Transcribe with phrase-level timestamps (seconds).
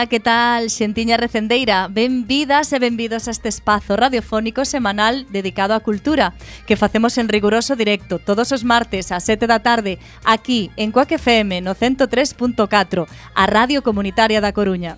[0.00, 1.86] Ola, que tal, xentiña recendeira?
[1.92, 6.32] Benvidas e benvidos a este espazo radiofónico semanal dedicado á cultura
[6.64, 11.12] que facemos en riguroso directo todos os martes a 7 da tarde aquí en Coac
[11.20, 14.96] FM no 103.4, a Radio Comunitaria da Coruña.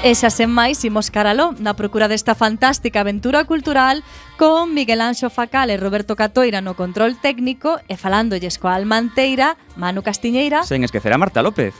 [0.00, 4.00] E xa sen máis imos caraló na procura desta fantástica aventura cultural
[4.40, 10.00] con Miguel Anxo Facal e Roberto Catoira no control técnico e falándolles coa Almanteira, Manu
[10.00, 10.64] Castiñeira.
[10.64, 11.76] Sen esquecer a Marta López.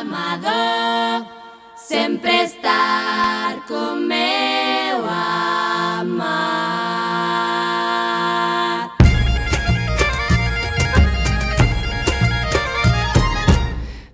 [0.00, 1.28] amador
[1.76, 6.40] sempre estar con meu amar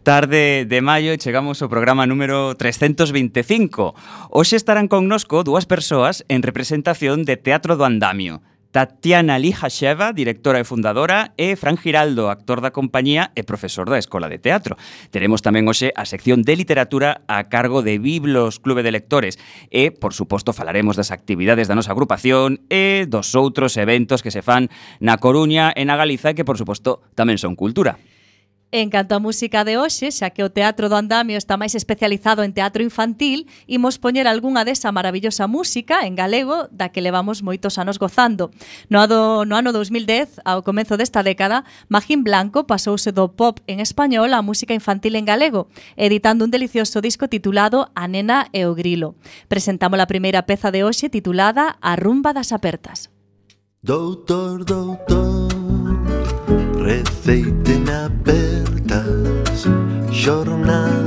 [0.02, 3.94] Tarde de maio e chegamos ao programa número 325.
[4.30, 8.38] Hoxe estarán connosco dúas persoas en representación de Teatro do Andamio,
[8.70, 14.28] Tatiana Lijasheva, directora e fundadora, e Fran Giraldo, actor da compañía e profesor da Escola
[14.28, 14.76] de Teatro.
[15.14, 19.38] Teremos tamén hoxe a sección de literatura a cargo de Biblos Clube de Lectores
[19.68, 24.44] e, por suposto, falaremos das actividades da nosa agrupación e dos outros eventos que se
[24.44, 27.96] fan na Coruña e na Galiza e que, por suposto, tamén son cultura.
[28.72, 32.42] En canto á música de hoxe, xa que o Teatro do Andamio está máis especializado
[32.42, 37.78] en teatro infantil, imos poñer algunha desa maravillosa música en galego da que levamos moitos
[37.78, 38.50] anos gozando.
[38.90, 43.78] No, ado, no ano 2010, ao comezo desta década, Magín Blanco pasouse do pop en
[43.78, 48.74] español á música infantil en galego, editando un delicioso disco titulado A nena e o
[48.74, 49.14] grilo.
[49.46, 53.14] Presentamos a primeira peza de hoxe titulada A rumba das apertas.
[53.86, 55.46] Doutor, doutor,
[56.86, 59.66] receiten apertas,
[60.12, 61.05] jornadas.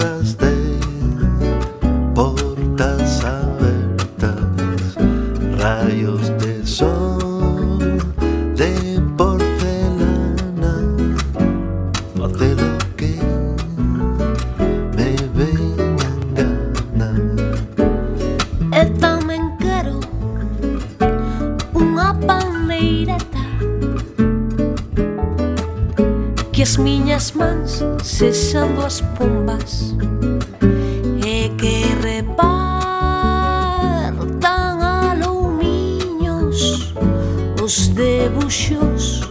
[26.70, 29.96] As miñas mans cesando as pombas.
[31.26, 32.78] E que repartan
[34.80, 36.94] a loumiños
[37.60, 39.28] Os debuxos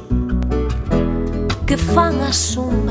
[1.65, 2.88] que fan as sombras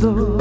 [0.00, 0.39] though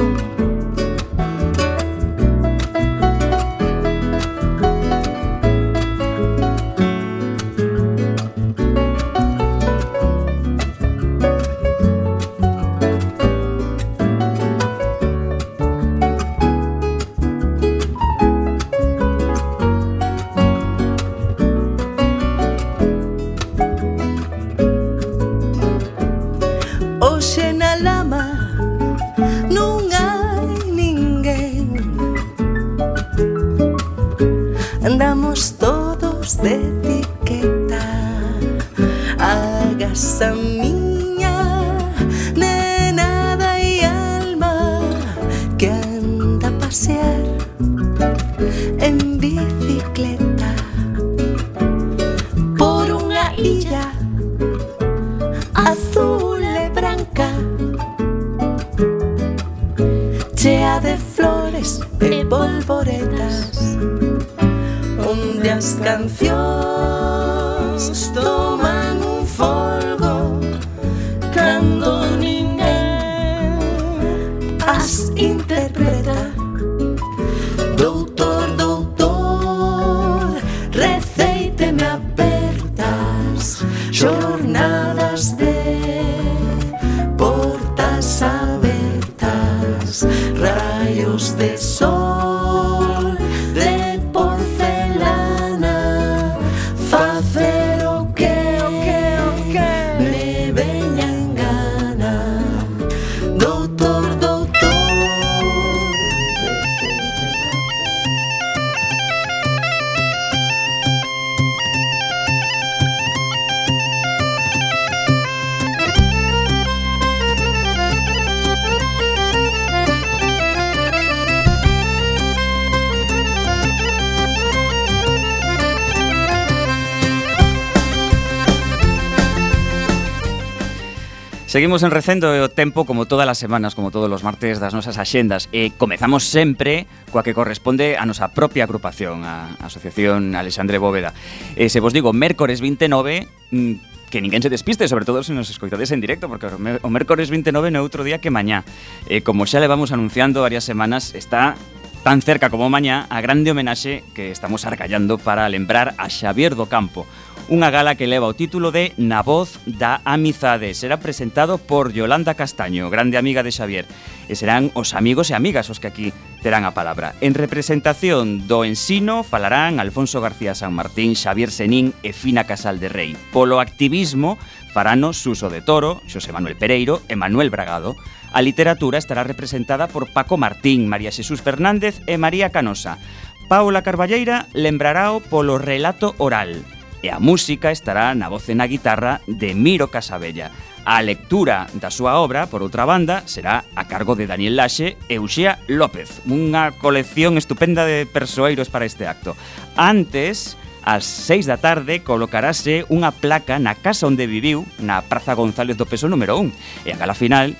[131.49, 134.69] Seguimos en Recendo e o tempo como todas as semanas, como todos os martes das
[134.77, 135.49] nosas axendas.
[135.49, 141.09] E comezamos sempre coa que corresponde a nosa propia agrupación, a Asociación Alexandre Bóveda.
[141.57, 145.49] E se vos digo, mércores 29, mm, que ninguén se despiste, sobre todo se nos
[145.49, 148.61] escoitades en directo, porque o mércores 29 no é outro día que mañá.
[149.09, 151.57] E como xa le vamos anunciando varias semanas, está
[152.03, 156.69] tan cerca como mañá a grande homenaxe que estamos arcallando para lembrar a Xavier do
[156.69, 157.09] Campo,
[157.49, 160.77] unha gala que leva o título de Na voz da amizade.
[160.77, 163.89] Será presentado por Yolanda Castaño, grande amiga de Xavier,
[164.29, 166.07] e serán os amigos e amigas os que aquí
[166.45, 167.17] terán a palabra.
[167.25, 172.87] En representación do ensino falarán Alfonso García San Martín, Xavier Senín e Fina Casal de
[172.93, 173.17] Rei.
[173.33, 174.37] Polo activismo
[174.69, 177.97] farano Suso de Toro, Xosé Manuel Pereiro e Manuel Bragado.
[178.29, 183.01] A literatura estará representada por Paco Martín, María Xesús Fernández e María Canosa.
[183.49, 186.61] Paula Carballeira lembrará o polo relato oral
[187.01, 190.51] e a música estará na voz e na guitarra de Miro Casabella.
[190.89, 195.21] A lectura da súa obra, por outra banda, será a cargo de Daniel Laxe e
[195.21, 199.37] Uxía López, unha colección estupenda de persoeiros para este acto.
[199.77, 205.77] Antes, ás 6 da tarde colocarase unha placa na casa onde viviu, na Praza González
[205.77, 207.53] do Peso número 1, e a gala final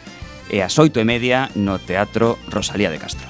[0.49, 3.28] é ás 8 e media no Teatro Rosalía de Castro.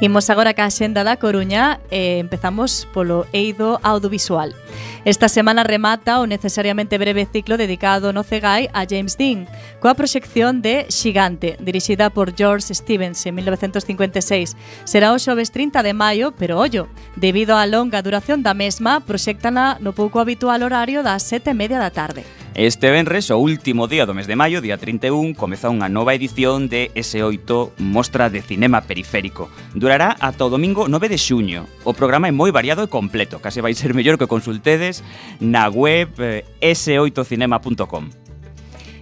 [0.00, 4.56] Imos agora ca xenda da Coruña e empezamos polo eido audiovisual.
[5.04, 9.48] Esta semana remata o necesariamente breve ciclo dedicado no Cegai a James Dean,
[9.80, 14.56] coa proxección de Xigante, dirixida por George Stevens en 1956.
[14.84, 19.80] Será o xoves 30 de maio, pero ollo, debido á longa duración da mesma, proxectana
[19.80, 22.22] no pouco habitual horario das sete e media da tarde.
[22.54, 26.66] Este venres, o último día do mes de maio, día 31, comeza unha nova edición
[26.66, 29.46] de S8 Mostra de Cinema Periférico.
[29.72, 31.70] Durará ata o domingo 9 de xuño.
[31.86, 35.02] O programa é moi variado e completo, case vai ser mellor que consulte consultedes
[35.40, 38.29] na web eh, s8cinema.com.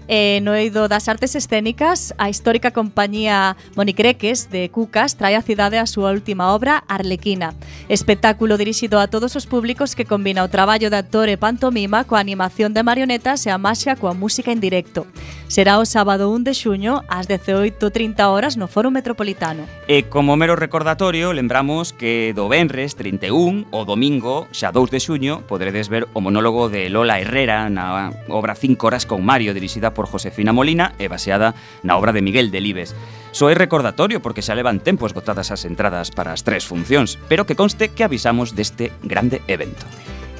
[0.08, 5.78] eh, no eido das artes escénicas, a histórica compañía Monicreques de Cucas trae a cidade
[5.78, 7.54] a súa última obra Arlequina,
[7.92, 12.24] espectáculo dirixido a todos os públicos que combina o traballo de actor e pantomima coa
[12.24, 15.04] animación de marionetas e a maxia coa música en directo.
[15.48, 19.64] Será o sábado 1 de xuño ás 18.30 horas no Foro Metropolitano.
[19.88, 25.44] E como mero recordatorio, lembramos que do Benres 31 o domingo, xa 2 de xuño,
[25.44, 30.06] poderedes ver o monólogo de Lola Herrera na obra 5 horas con Mario dirixida por
[30.06, 32.94] Josefina Molina e baseada na obra de Miguel Delibes.
[33.34, 37.50] Só é recordatorio porque xa levan tempo esgotadas as entradas para as tres funcións, pero
[37.50, 39.82] que conste que avisamos deste grande evento.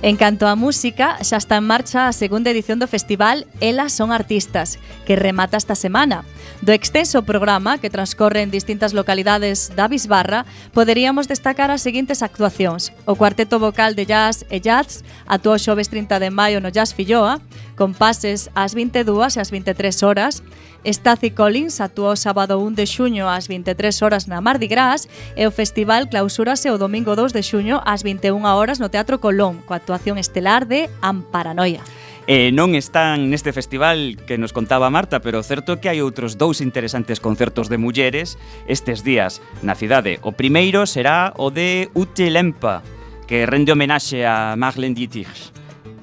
[0.01, 4.15] En canto á música, xa está en marcha a segunda edición do festival Elas son
[4.15, 6.23] artistas, que remata esta semana.
[6.63, 12.95] Do extenso programa que transcorre en distintas localidades da Bisbarra, poderíamos destacar as seguintes actuacións.
[13.11, 17.43] O cuarteto vocal de jazz e jazz actuou xoves 30 de maio no Jazz Filloa,
[17.75, 20.47] con pases ás 22 e ás 23 horas,
[20.85, 25.51] Stacy Collins actuou sábado 1 de xuño ás 23 horas na Mardi Gras e o
[25.51, 30.23] festival clausúrase o domingo 2 de xuño ás 21 horas no Teatro Colón coa actuación
[30.23, 31.83] estelar de Amparanoia.
[32.29, 36.61] E non están neste festival que nos contaba Marta, pero certo que hai outros dous
[36.61, 38.37] interesantes concertos de mulleres
[38.69, 40.21] estes días na cidade.
[40.21, 42.85] O primeiro será o de Ute Lempa,
[43.25, 45.51] que rende homenaxe a Marlene Dietrich.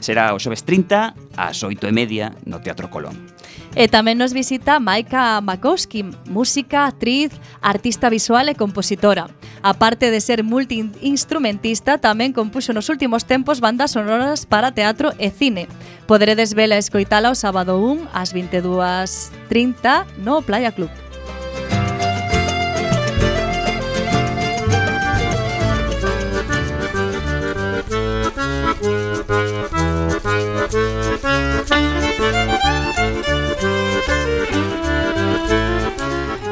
[0.02, 3.35] Será o xoves 30 ás 8 e media no Teatro Colón.
[3.76, 9.28] E tamén nos visita Maika Makowski, música, actriz, artista visual e compositora.
[9.60, 15.28] A parte de ser multiinstrumentista, tamén compuxo nos últimos tempos bandas sonoras para teatro e
[15.28, 15.68] cine.
[16.08, 21.05] Poderedes vela e escoitala o sábado 1 ás 22.30 no Playa Club.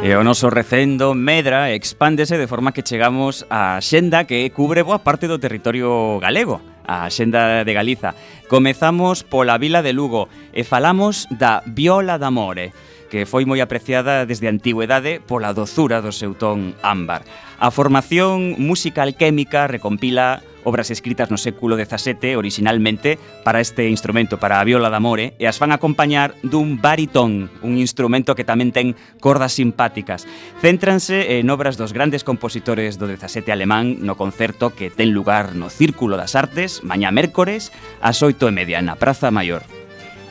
[0.04, 4.84] E o noso recendo medra e expándese de forma que chegamos á xenda que cubre
[4.84, 8.12] boa parte do territorio galego, a xenda de Galiza.
[8.52, 12.76] Comezamos pola vila de Lugo e falamos da Viola d'Amore,
[13.08, 17.24] que foi moi apreciada desde a antigüedade pola dozura do seu ton ámbar.
[17.56, 24.60] A formación musical química recompila obras escritas no século XVII originalmente para este instrumento, para
[24.60, 28.96] a viola d'amore, amore, e as fan acompañar dun baritón, un instrumento que tamén ten
[29.20, 30.24] cordas simpáticas.
[30.64, 35.56] Céntranse eh, en obras dos grandes compositores do XVII alemán no concerto que ten lugar
[35.56, 39.68] no Círculo das Artes, mañá mércores, ás 8 e media na Praza Maior.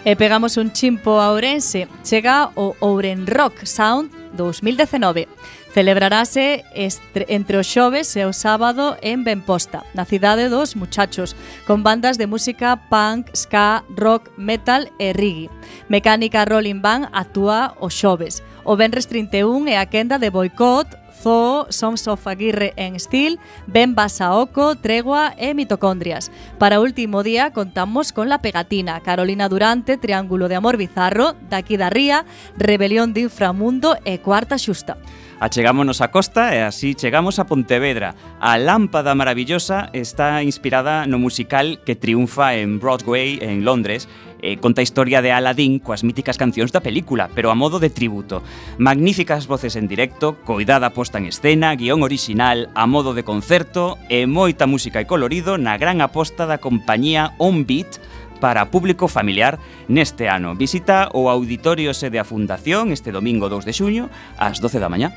[0.02, 1.86] E pegamos un chimpo a Ourense.
[2.02, 5.28] Chega o Ouren Rock Sound 2019.
[5.72, 12.18] Celebrarase entre os xoves e o sábado en Benposta, na cidade dos Muchachos, con bandas
[12.18, 15.50] de música punk, ska, rock, metal e reggae.
[15.88, 18.42] Mecánica Rolling Band actúa os xoves.
[18.64, 23.94] O Benres 31 é a quenda de boicot Zoo, Sons of Aguirre en Steel, Ben
[23.94, 26.30] Basaoco, Tregua e Mitocondrias.
[26.58, 31.90] Para último día contamos con La Pegatina, Carolina Durante, Triángulo de Amor Bizarro, Daqui da
[31.90, 32.24] Ría,
[32.56, 34.96] Rebelión de Inframundo e Cuarta Xusta.
[35.42, 38.14] Achegámonos a costa e así chegamos a Pontevedra.
[38.38, 44.06] A lámpada maravillosa está inspirada no musical que triunfa en Broadway en Londres
[44.42, 47.88] eh, conta a historia de Aladdin coas míticas cancións da película, pero a modo de
[47.88, 48.42] tributo.
[48.76, 54.26] Magníficas voces en directo, coidada posta en escena, guión orixinal, a modo de concerto e
[54.26, 58.02] moita música e colorido na gran aposta da compañía On Beat
[58.42, 60.58] para público familiar neste ano.
[60.58, 65.14] Visita o auditorio sede a Fundación este domingo 2 de xuño ás 12 da mañá.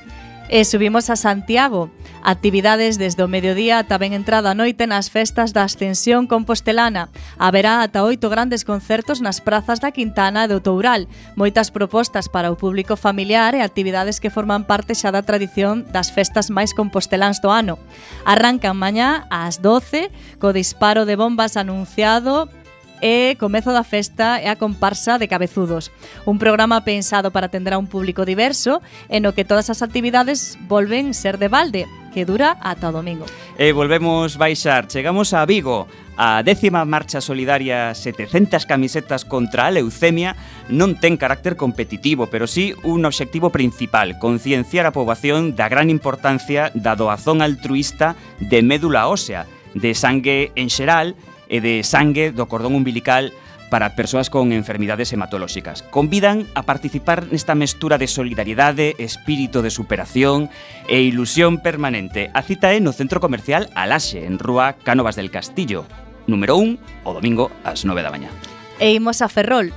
[0.48, 1.90] E subimos a Santiago.
[2.22, 7.10] Actividades desde o mediodía ata ben entrada a noite nas festas da Ascensión Compostelana.
[7.42, 11.10] Haberá ata oito grandes concertos nas prazas da Quintana e do Toural.
[11.34, 16.14] Moitas propostas para o público familiar e actividades que forman parte xa da tradición das
[16.14, 17.82] festas máis composteláns do ano.
[18.22, 22.54] Arrancan mañá ás 12 co disparo de bombas anunciado
[23.02, 25.92] e comezo da festa é a comparsa de cabezudos.
[26.24, 30.56] Un programa pensado para atender a un público diverso e no que todas as actividades
[30.68, 31.84] volven ser de balde,
[32.14, 33.28] que dura ata o domingo.
[33.60, 35.88] E volvemos baixar, chegamos a Vigo,
[36.18, 40.40] A décima marcha solidaria 700 camisetas contra a leucemia
[40.72, 46.72] non ten carácter competitivo, pero sí un obxectivo principal, concienciar a poboación da gran importancia
[46.72, 49.44] da doazón altruista de médula ósea,
[49.76, 53.34] de sangue en xeral e de sangue do cordón umbilical
[53.70, 55.82] para persoas con enfermidades hematolóxicas.
[55.82, 60.50] Convidan a participar nesta mestura de solidariedade, espírito de superación
[60.88, 62.30] e ilusión permanente.
[62.34, 65.86] A cita é no Centro Comercial Alaxe, en Rúa Cánovas del Castillo,
[66.28, 68.30] número 1, o domingo ás 9 da mañá.
[68.78, 69.74] E imos a Ferrol,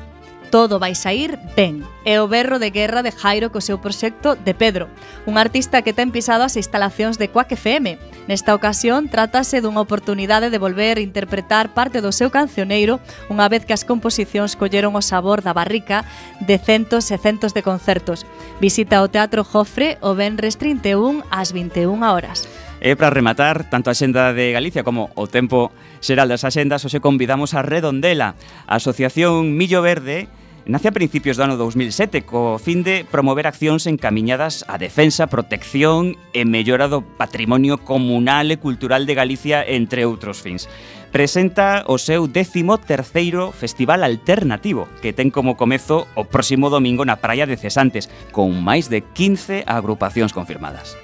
[0.51, 1.85] todo vai sair ben.
[2.05, 4.89] É o berro de guerra de Jairo co seu proxecto de Pedro,
[5.29, 8.01] un artista que ten pisado as instalacións de Quack FM.
[8.27, 13.69] Nesta ocasión, trátase dunha oportunidade de volver a interpretar parte do seu cancioneiro unha vez
[13.69, 16.09] que as composicións colleron o sabor da barrica
[16.41, 18.25] de centos e centos de concertos.
[18.59, 22.49] Visita o Teatro Jofre o Benres 31 ás 21 horas.
[22.79, 26.95] E para rematar, tanto a Xenda de Galicia como o tempo xeral das axendas, os
[27.03, 28.39] convidamos a Redondela,
[28.71, 30.31] a Asociación Millo Verde,
[30.69, 36.15] nace a principios do ano 2007 co fin de promover accións encaminhadas á defensa, protección
[36.37, 40.69] e mellora do patrimonio comunal e cultural de Galicia, entre outros fins
[41.09, 47.49] presenta o seu 13º Festival Alternativo, que ten como comezo o próximo domingo na Praia
[47.49, 51.01] de Cesantes, con máis de 15 agrupacións confirmadas.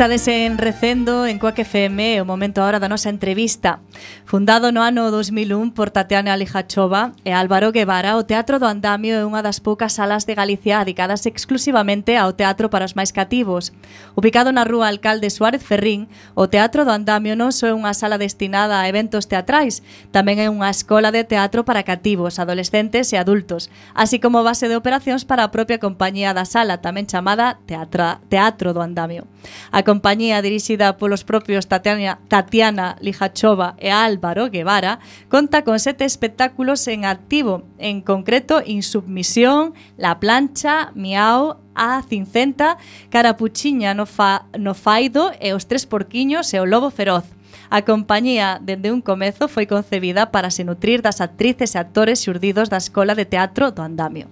[0.00, 3.84] Estades en Recendo, en Coac FM, o momento agora da nosa entrevista.
[4.24, 9.24] Fundado no ano 2001 por Tatiana Lijachova e Álvaro Guevara, o Teatro do Andamio é
[9.26, 13.70] unha das poucas salas de Galicia dedicadas exclusivamente ao teatro para os máis cativos.
[14.16, 18.18] Ubicado na rúa Alcalde Suárez Ferrín, o Teatro do Andamio non só é unha sala
[18.18, 23.68] destinada a eventos teatrais, tamén é unha escola de teatro para cativos, adolescentes e adultos,
[23.92, 28.72] así como base de operacións para a propia compañía da sala, tamén chamada Teatra, Teatro
[28.72, 29.28] do Andamio.
[29.70, 36.86] A compañía dirixida polos propios Tatiana, Tatiana Lijachova e Álvaro Guevara, conta con sete espectáculos
[36.88, 42.78] en activo, en concreto Insubmisión, La Plancha, Miau, A Cincenta,
[43.10, 47.24] Carapuchiña no, fa, no Faido e Os Tres Porquiños e o Lobo Feroz.
[47.70, 52.66] A compañía, dende un comezo, foi concebida para se nutrir das actrices e actores xurdidos
[52.66, 54.26] da Escola de Teatro do Andamio.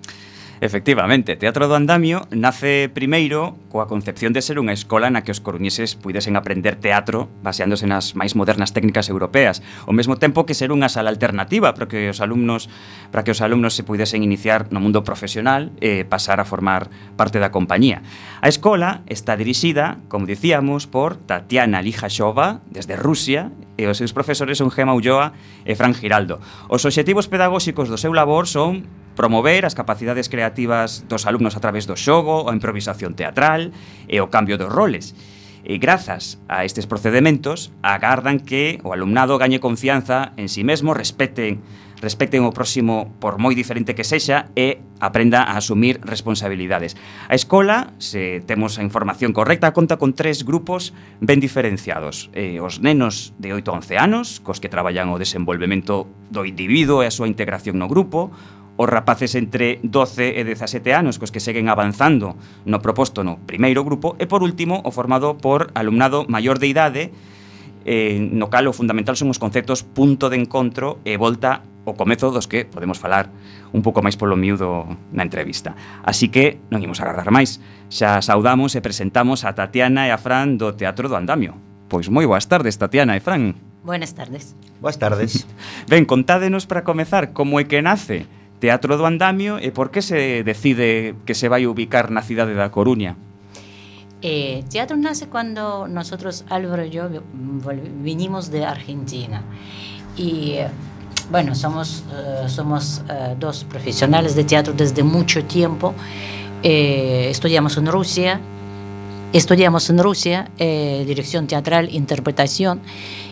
[0.60, 5.38] Efectivamente, Teatro do Andamio nace primeiro coa concepción de ser unha escola na que os
[5.38, 10.74] coruñeses puidesen aprender teatro baseándose nas máis modernas técnicas europeas, ao mesmo tempo que ser
[10.74, 12.66] unha sala alternativa para que os alumnos
[13.14, 17.38] para que os alumnos se puidesen iniciar no mundo profesional e pasar a formar parte
[17.38, 18.02] da compañía.
[18.42, 24.58] A escola está dirixida, como dicíamos, por Tatiana Lijashova, desde Rusia e os seus profesores
[24.58, 26.42] son Gema Ulloa e Fran Giraldo.
[26.66, 28.82] Os obxectivos pedagóxicos do seu labor son
[29.18, 33.74] promover as capacidades creativas dos alumnos a través do xogo, a improvisación teatral
[34.06, 35.18] e o cambio dos roles.
[35.66, 40.94] E grazas a estes procedementos agardan que o alumnado gañe confianza en si sí mesmo,
[40.94, 41.58] respeten
[42.00, 46.94] respecten o próximo por moi diferente que sexa e aprenda a asumir responsabilidades.
[47.26, 52.30] A escola, se temos a información correcta, conta con tres grupos ben diferenciados.
[52.34, 57.02] Eh, os nenos de 8 a 11 anos, cos que traballan o desenvolvemento do individuo
[57.02, 58.30] e a súa integración no grupo,
[58.78, 63.82] os rapaces entre 12 e 17 anos cos que seguen avanzando no proposto no primeiro
[63.82, 67.10] grupo e por último o formado por alumnado maior de idade
[67.82, 72.30] eh, no cal o fundamental son os conceptos punto de encontro e volta o comezo
[72.30, 73.32] dos que podemos falar
[73.74, 75.72] un pouco máis polo miúdo na entrevista.
[76.04, 77.64] Así que non imos agardar máis.
[77.88, 81.56] Xa saudamos e presentamos a Tatiana e a Fran do Teatro do Andamio.
[81.88, 83.56] Pois moi boas tardes, Tatiana e Fran.
[83.80, 84.52] Buenas tardes.
[84.84, 85.48] Boas tardes.
[85.90, 90.42] ben, contádenos para comezar como é que nace Teatro do Andamio e por que se
[90.42, 93.14] decide que se vai ubicar na cidade da Coruña?
[94.20, 97.06] Eh, teatro nace cuando nosotros, Álvaro y yo,
[98.02, 99.42] vinimos de Argentina.
[100.16, 100.58] Y
[101.30, 105.94] bueno, somos, uh, somos uh, dos profesionales de teatro desde mucho tiempo.
[106.62, 108.40] Eh, estudiamos en Rusia,
[109.32, 112.80] estudiamos en Rusia eh, dirección teatral, interpretación,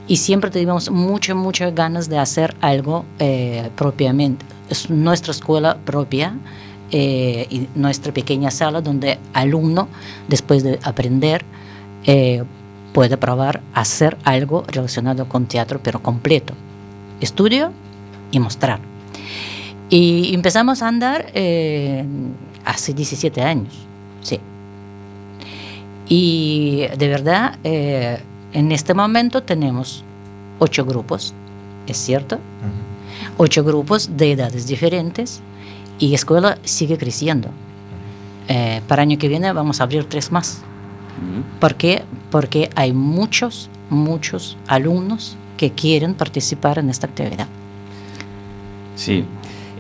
[0.08, 6.36] y siempre tuvimos muchas, muchas ganas de hacer algo eh, propiamente es nuestra escuela propia
[6.90, 9.88] eh, y nuestra pequeña sala donde alumno,
[10.28, 11.44] después de aprender,
[12.04, 12.44] eh,
[12.92, 16.54] puede probar hacer algo relacionado con teatro, pero completo.
[17.20, 17.72] Estudio
[18.30, 18.80] y mostrar.
[19.90, 22.04] Y empezamos a andar eh,
[22.64, 23.74] hace 17 años,
[24.22, 24.40] sí.
[26.08, 28.18] Y de verdad, eh,
[28.52, 30.04] en este momento tenemos
[30.58, 31.34] ocho grupos,
[31.86, 32.36] ¿es cierto?
[32.36, 32.96] Uh -huh
[33.36, 35.40] ocho grupos de edades diferentes
[35.98, 37.48] y la escuela sigue creciendo.
[38.48, 40.62] Eh, para el año que viene vamos a abrir tres más.
[41.60, 42.02] ¿Por qué?
[42.30, 47.48] Porque hay muchos, muchos alumnos que quieren participar en esta actividad.
[48.96, 49.24] Sí.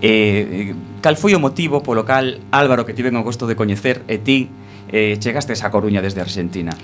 [0.00, 4.20] Eh, cal foi o motivo polo cal Álvaro que tiven o gosto de coñecer e
[4.20, 4.52] ti
[4.92, 6.76] eh, chegastes a Coruña desde Argentina?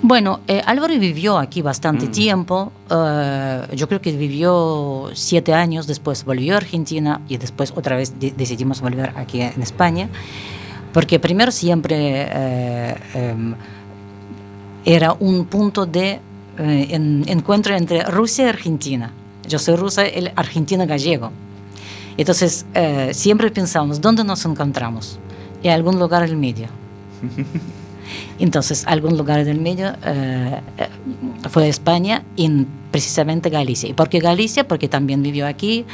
[0.00, 2.10] Bueno, eh, Álvaro vivió aquí bastante mm.
[2.12, 2.72] tiempo.
[2.90, 8.18] Uh, yo creo que vivió siete años, después volvió a Argentina y después otra vez
[8.18, 10.08] de decidimos volver aquí en España.
[10.92, 13.54] Porque primero siempre eh, eh,
[14.84, 16.20] era un punto de
[16.58, 19.12] eh, en, encuentro entre Rusia y Argentina.
[19.46, 21.30] Yo soy rusa, él argentino gallego.
[22.16, 25.18] Entonces eh, siempre pensamos, ¿dónde nos encontramos?
[25.62, 26.66] En algún lugar en el medio.
[28.38, 30.88] Entonces, algún lugar del medio eh, eh,
[31.48, 33.88] fue España y precisamente Galicia.
[33.88, 34.66] ¿Y por qué Galicia?
[34.66, 35.84] Porque también vivió aquí,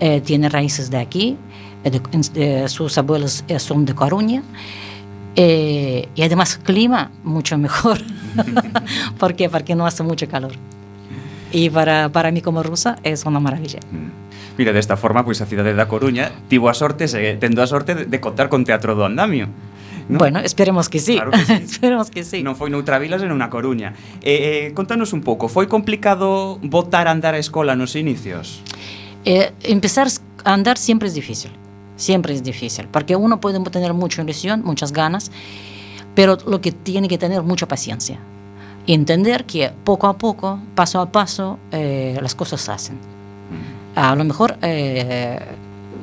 [0.00, 1.36] eh, tiene raíces de aquí,
[1.82, 2.00] de,
[2.32, 4.42] de, sus abuelos son de Coruña.
[5.36, 7.98] Eh, y además clima mucho mejor.
[9.18, 9.48] ¿Por qué?
[9.48, 10.52] Porque no hace mucho calor.
[11.52, 13.80] Y para, para mí como rusa es una maravilla.
[13.90, 14.24] Mm.
[14.56, 17.94] Mira, desta forma, pois a cidade da Coruña tivo a sorte, se, tendo a sorte
[17.94, 19.50] de, de contar con Teatro do Andamio.
[20.08, 20.18] ¿No?
[20.18, 21.14] Bueno, esperemos que sí.
[21.14, 21.52] Claro que sí.
[21.64, 22.42] esperemos que sí.
[22.42, 23.96] Non foi noutra vila, senón na Coruña.
[24.20, 28.60] Eh, eh, contanos un pouco, foi complicado votar a andar a escola nos inicios?
[29.24, 30.08] Eh, empezar
[30.44, 31.50] a andar siempre es difícil.
[31.96, 32.88] Siempre es difícil.
[32.90, 35.30] Porque uno puede tener mucha ilusión, muchas ganas,
[36.14, 38.18] pero lo que tiene que tener mucha paciencia
[38.86, 42.98] Y entender que poco a poco, paso a paso, eh, las cosas se hacen.
[43.94, 45.38] A lo mejor eh,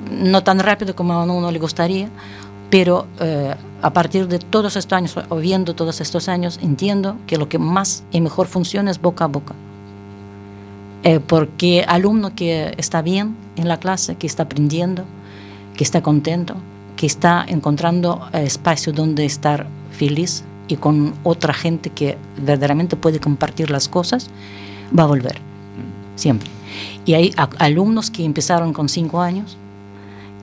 [0.09, 2.09] no tan rápido como a uno le gustaría,
[2.71, 7.37] pero eh, a partir de todos estos años, o viendo todos estos años, entiendo que
[7.37, 9.53] lo que más y mejor funciona es boca a boca.
[11.03, 15.03] Eh, porque alumno que está bien en la clase, que está aprendiendo,
[15.75, 16.55] que está contento,
[16.95, 23.19] que está encontrando eh, espacio donde estar feliz y con otra gente que verdaderamente puede
[23.19, 24.29] compartir las cosas,
[24.97, 25.41] va a volver,
[26.15, 26.49] siempre.
[27.05, 29.57] Y hay alumnos que empezaron con 5 años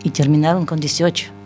[0.03, 1.38] y terminaron con 18.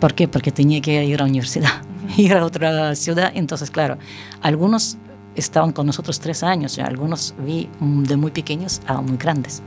[0.00, 0.28] ¿Por qué?
[0.28, 1.82] Porque tenía que ir a la universidad,
[2.16, 3.32] ir a otra ciudad.
[3.34, 3.98] Entonces, claro,
[4.40, 4.96] algunos
[5.34, 9.62] estaban con nosotros tres años, y algunos vi de muy pequeños a muy grandes.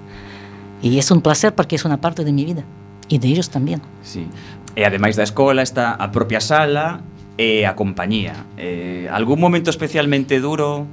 [0.82, 2.64] Y es un placer porque es una parte de mi vida
[3.08, 3.82] y de ellos también.
[4.02, 4.28] Sí.
[4.76, 7.04] Eh, e ademais da escola está a propia sala
[7.38, 8.48] e a compañía.
[8.58, 10.88] Eh, algún momento especialmente duro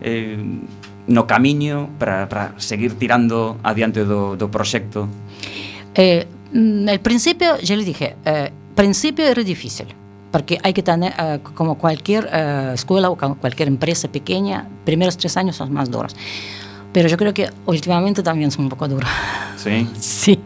[0.00, 0.40] eh,
[1.06, 5.08] no camiño para, para seguir tirando adiante do, do proxecto?
[5.94, 9.88] Eh, mm, al principio, yo le dije, eh, principio era difícil,
[10.30, 15.36] porque hay que tener, eh, como cualquier eh, escuela o cualquier empresa pequeña, primeros tres
[15.36, 16.14] años son más duros.
[16.92, 19.10] Pero yo creo que últimamente también son un poco duros.
[19.58, 19.88] Sí.
[19.98, 20.38] Sí,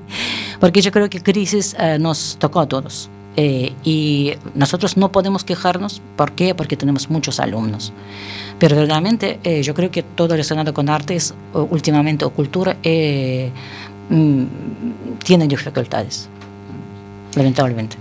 [0.59, 3.11] porque yo creo que crisis eh, nos tocó a todos.
[3.37, 6.55] Eh, y nosotros no podemos quejarnos, ¿por qué?
[6.55, 7.93] Porque tenemos muchos alumnos.
[8.59, 13.51] Pero verdaderamente eh, yo creo que todo relacionado con artes últimamente o cultura eh,
[14.11, 14.45] mm,
[15.25, 16.29] tiene dificultades,
[17.35, 17.97] lamentablemente.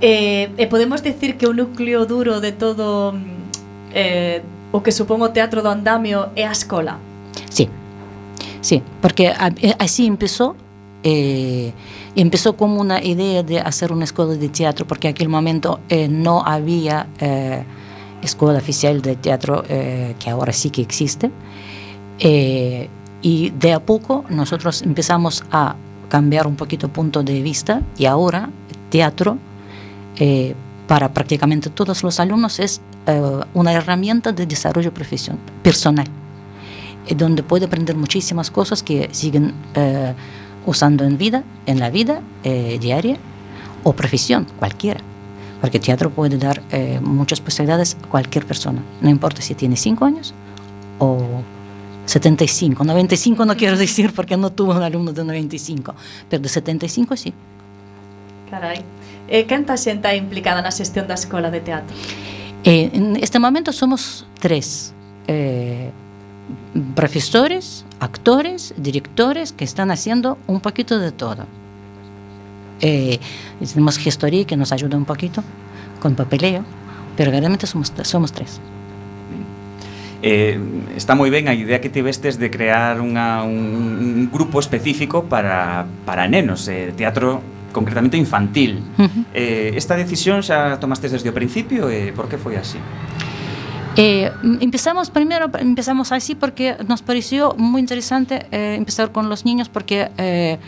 [0.00, 5.22] Eh, e podemos decir que o núcleo duro de todo mm, eh, o que supón
[5.22, 7.02] o teatro do andamio é a escola.
[7.50, 7.66] Sí,
[8.60, 10.54] sí, porque eh, así empezó.
[11.02, 11.72] eh,
[12.16, 16.08] empezó como una idea de hacer una escuela de teatro, porque en aquel momento eh,
[16.08, 17.62] no había eh,
[18.22, 21.30] escuela oficial de teatro, eh, que ahora sí que existe.
[22.18, 22.88] Eh,
[23.22, 25.76] y de a poco nosotros empezamos a
[26.08, 28.50] cambiar un poquito punto de vista y ahora
[28.90, 29.38] teatro
[30.18, 30.54] eh,
[30.86, 36.06] para prácticamente todos los alumnos es eh, una herramienta de desarrollo profesion- personal
[37.06, 40.14] eh, donde puede aprender muchísimas cosas que siguen eh,
[40.66, 43.16] usando en vida, en la vida eh, diaria
[43.84, 45.00] o profesión, cualquiera.
[45.60, 50.04] Porque teatro puede dar eh, muchas posibilidades a cualquier persona, no importa si tiene 5
[50.04, 50.32] años
[51.00, 51.18] o
[52.06, 52.84] 75.
[52.84, 55.94] 95 no quiero decir porque no tuve un alumno de 95,
[56.30, 57.32] pero de 75 sí.
[58.50, 58.82] Carai.
[59.28, 61.92] E canta xente hai implicada na xestión da escola de teatro?
[62.64, 64.96] Eh, en este momento somos tres
[65.28, 65.92] eh,
[66.96, 71.44] profesores, actores, directores que están haciendo un poquito de todo.
[72.80, 73.20] Eh,
[73.60, 75.44] tenemos gestoría que nos ayuda un poquito
[76.00, 76.64] con papeleo,
[77.16, 78.60] pero realmente somos, somos tres.
[80.22, 80.58] Eh,
[80.96, 85.86] está moi ben a idea que tivestes de crear unha, un, un grupo específico para,
[86.02, 87.38] para nenos, eh, teatro
[87.78, 88.82] concretamente infantil.
[89.32, 92.82] Eh, esta decisión xa tomastes desde o principio e por que foi así?
[93.96, 99.44] Eh, mm, empezamos primero, empezamos así porque nos pareció muy interesante eh, empezar con los
[99.44, 100.58] niños porque eh,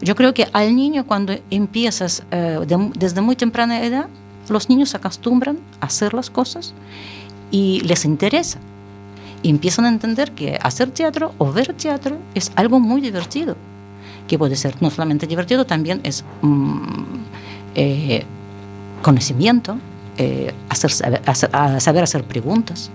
[0.00, 4.06] yo creo que al niño cuando empiezas eh, de- desde muy temprana edad,
[4.48, 6.72] los niños se acostumbran a hacer las cosas
[7.50, 8.58] y les interesa.
[9.42, 13.54] Y empiezan a entender que hacer teatro o ver teatro es algo muy divertido,
[14.28, 17.02] que puede ser no solamente divertido, también es mm,
[17.74, 18.24] eh,
[19.02, 19.78] conocimiento,
[20.16, 22.90] eh, hacer, saber, hacer, saber hacer preguntas,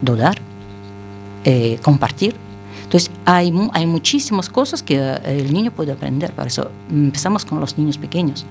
[0.00, 0.36] dudar,
[1.44, 2.34] eh, compartir.
[2.84, 6.32] Entonces, hay, hay muchísimas cosas que eh, el niño puede aprender.
[6.32, 8.46] Por eso empezamos con los niños pequeños.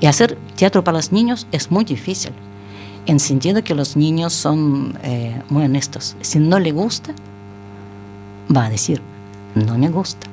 [0.00, 2.32] Y hacer teatro para los niños es muy difícil,
[3.06, 6.16] en sentido que los niños son eh, muy honestos.
[6.20, 7.14] Si no le gusta,
[8.54, 9.00] va a decir,
[9.54, 10.26] no me gusta.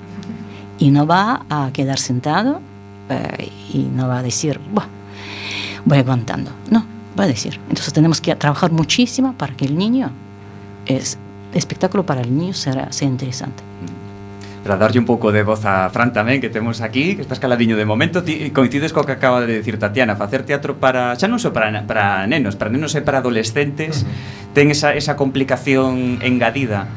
[0.80, 2.62] Y no va a quedar sentado
[3.10, 4.88] eh, y no va a decir, "Buah,
[5.86, 6.52] voy aguantando.
[6.70, 6.86] No,
[7.18, 7.60] va a decir.
[7.70, 10.12] Entonces tenemos que trabajar muchísimo para que el niño,
[10.86, 11.18] es,
[11.54, 13.64] espectáculo para el niño sea, sea interesante.
[14.64, 17.76] Para darlle un pouco de voz a Fran tamén, que temos aquí, que estás caladiño
[17.76, 21.36] de momento, ti coincides co que acaba de decir Tatiana, facer teatro para, xa non
[21.36, 24.08] só para, para nenos, para nenos e para adolescentes,
[24.56, 26.88] ten esa, esa complicación engadida.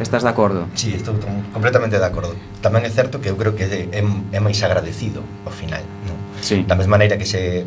[0.00, 0.66] Estás de acordo?
[0.74, 1.14] Sí, estou
[1.52, 2.34] completamente de acordo.
[2.58, 6.18] Tamén é certo que eu creo que é, é máis agradecido ao final, non?
[6.42, 6.66] Sí.
[6.66, 7.62] Da mesma maneira que se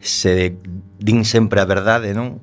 [0.00, 0.56] se
[0.96, 2.40] din sempre a verdade, non?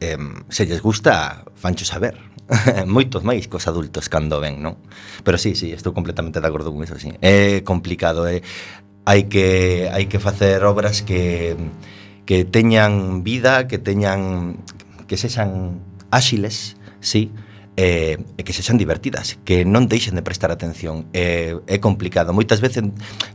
[0.00, 0.16] Eh,
[0.48, 2.16] se lles gusta, fancho saber.
[2.88, 4.80] Moitos máis cos adultos cando ven, non?
[5.28, 7.12] Pero sí, sí, estou completamente de acordo con iso, sí.
[7.20, 8.40] É complicado, é
[9.04, 11.52] hai que hai que facer obras que
[12.24, 14.56] que teñan vida, que teñan
[15.04, 17.28] que sexan áxiles, sí,
[17.78, 21.06] e, e que sexan divertidas, que non deixen de prestar atención.
[21.14, 22.34] É, é complicado.
[22.34, 22.82] Moitas veces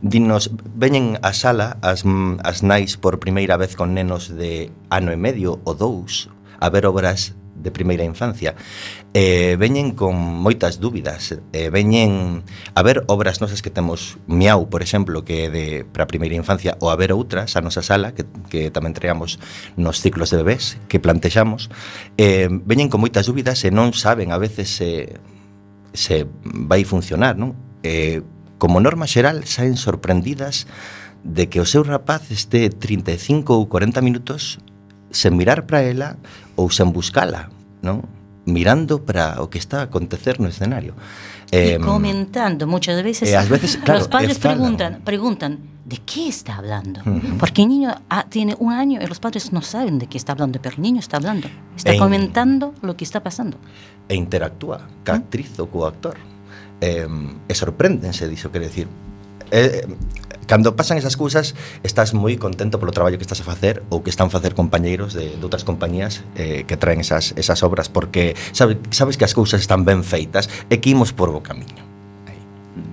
[0.04, 2.04] dinos, veñen á sala as,
[2.44, 6.28] as nais por primeira vez con nenos de ano e medio ou dous
[6.60, 7.32] a ver obras
[7.64, 8.54] de primeira infancia
[9.16, 12.44] eh, veñen con moitas dúbidas eh, veñen
[12.76, 16.36] a ver obras nosas que temos Miau, por exemplo que é de para a primeira
[16.36, 19.40] infancia ou a ver outras a nosa sala que, que tamén traíamos
[19.80, 21.72] nos ciclos de bebés que plantexamos
[22.20, 25.16] eh, veñen con moitas dúbidas e non saben a veces se,
[25.96, 27.56] se vai funcionar non?
[27.80, 28.20] Eh,
[28.60, 30.68] como norma xeral saen sorprendidas
[31.24, 34.60] de que o seu rapaz este 35 ou 40 minutos
[35.14, 36.20] sen mirar para ela
[36.58, 37.53] ou sen buscala
[37.84, 38.24] non?
[38.46, 40.94] mirando para o que está a acontecer no escenario.
[41.50, 46.56] Eh, y comentando muchas veces, eh, veces claro, los padres preguntan, preguntan, ¿de qué está
[46.56, 47.00] hablando?
[47.06, 47.38] Uh -huh.
[47.38, 50.32] Porque el niño ah, tiene un año y los padres no saben de qué está
[50.32, 53.56] hablando, pero el niño está hablando, está e comentando lo que está pasando.
[54.08, 56.16] E interactúa, ca actriz ou co actor.
[56.80, 57.08] Eh,
[57.48, 58.88] e sorpréndense diso, quere decir,
[59.50, 59.86] eh,
[60.46, 64.10] cando pasan esas cousas estás moi contento polo traballo que estás a facer ou que
[64.10, 68.34] están a facer compañeiros de, de outras compañías eh, que traen esas, esas obras porque
[68.52, 71.93] sabe, sabes que as cousas están ben feitas e que imos por bo camiño.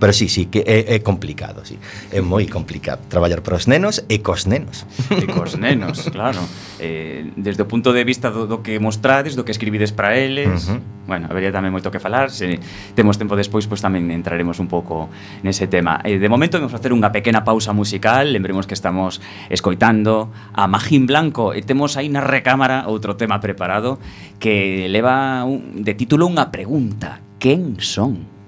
[0.02, 1.78] Pero sí, sí, que é, é complicado, sí.
[2.10, 4.90] É moi complicado traballar para os nenos e cos nenos.
[5.14, 6.42] E cos nenos, claro.
[6.82, 10.74] Eh, desde o punto de vista do, do que mostrades, do que escribides para eles,
[10.74, 11.06] uh -huh.
[11.06, 12.58] bueno, habería tamén moito que falar, se
[12.98, 15.06] temos tempo despois, pois tamén entraremos un pouco
[15.46, 16.02] nese tema.
[16.02, 19.22] Eh, de momento vamos facer unha pequena pausa musical, lembremos que estamos
[19.54, 24.02] escoitando a Magín Blanco e temos aí na recámara outro tema preparado
[24.42, 27.22] que leva un, de título unha pregunta.
[27.38, 28.41] Quen son?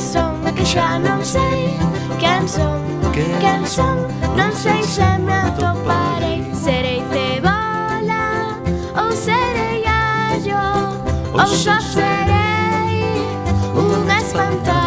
[0.00, 1.76] son, que xa non sei
[2.18, 2.80] quen son,
[3.12, 3.96] quen son
[4.34, 8.56] non sei se me atoparei serei cebola
[8.96, 10.96] ou serei allo
[11.34, 13.04] ou só serei
[13.76, 14.79] un espantada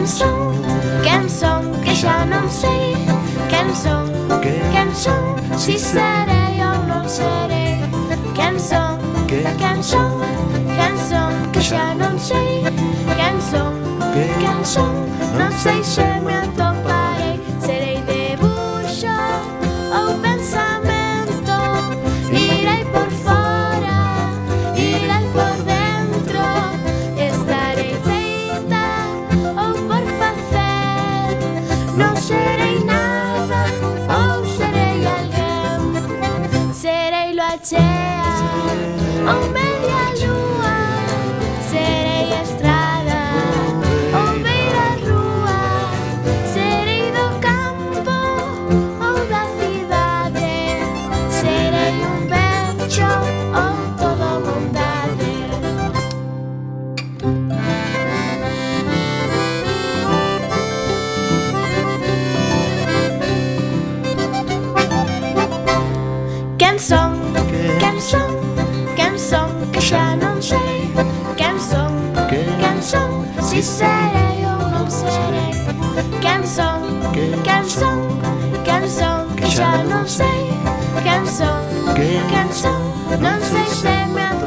[0.00, 0.54] Quen son,
[1.02, 2.96] quen son, que xa non sei.
[3.50, 4.08] Quen son,
[4.40, 7.84] quen son, si serei ou non serei.
[8.32, 8.96] Quen son,
[9.28, 10.24] quen son,
[10.72, 12.64] quen son, que xa non sei.
[13.12, 13.76] Quen son,
[14.40, 14.94] quen son,
[15.36, 16.69] non sei se me atoro
[80.00, 80.48] non sei
[81.02, 84.39] canzone, canzone, non sei se mi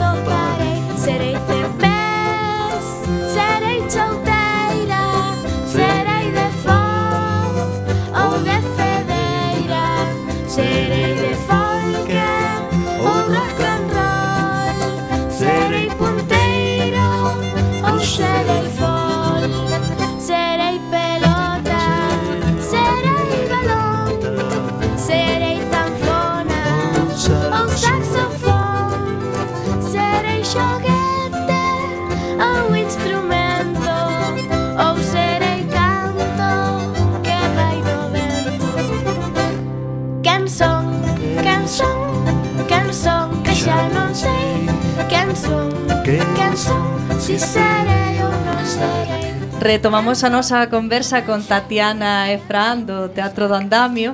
[47.34, 53.50] si serei ou non serei Retomamos a nosa conversa con Tatiana e Fran do Teatro
[53.50, 54.13] do Andamio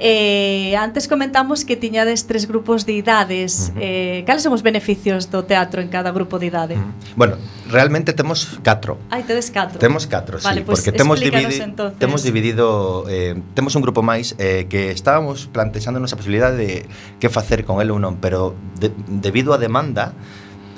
[0.00, 3.68] Eh, antes comentamos que tiñades tres grupos de idades.
[3.68, 3.84] Uh -huh.
[3.84, 6.74] eh, cales son os beneficios do teatro en cada grupo de idade?
[6.74, 7.16] Uh -huh.
[7.20, 7.36] Bueno,
[7.68, 8.96] realmente temos catro.
[9.12, 9.76] Ai, tedes catro.
[9.76, 12.00] Temos catro, vale, sí, pues porque temos dividi entonces.
[12.00, 16.88] temos dividido eh, temos un grupo máis eh, que estábamos plantexándonos a posibilidade de
[17.20, 18.88] que facer con el ou non, pero de,
[19.20, 20.16] debido á demanda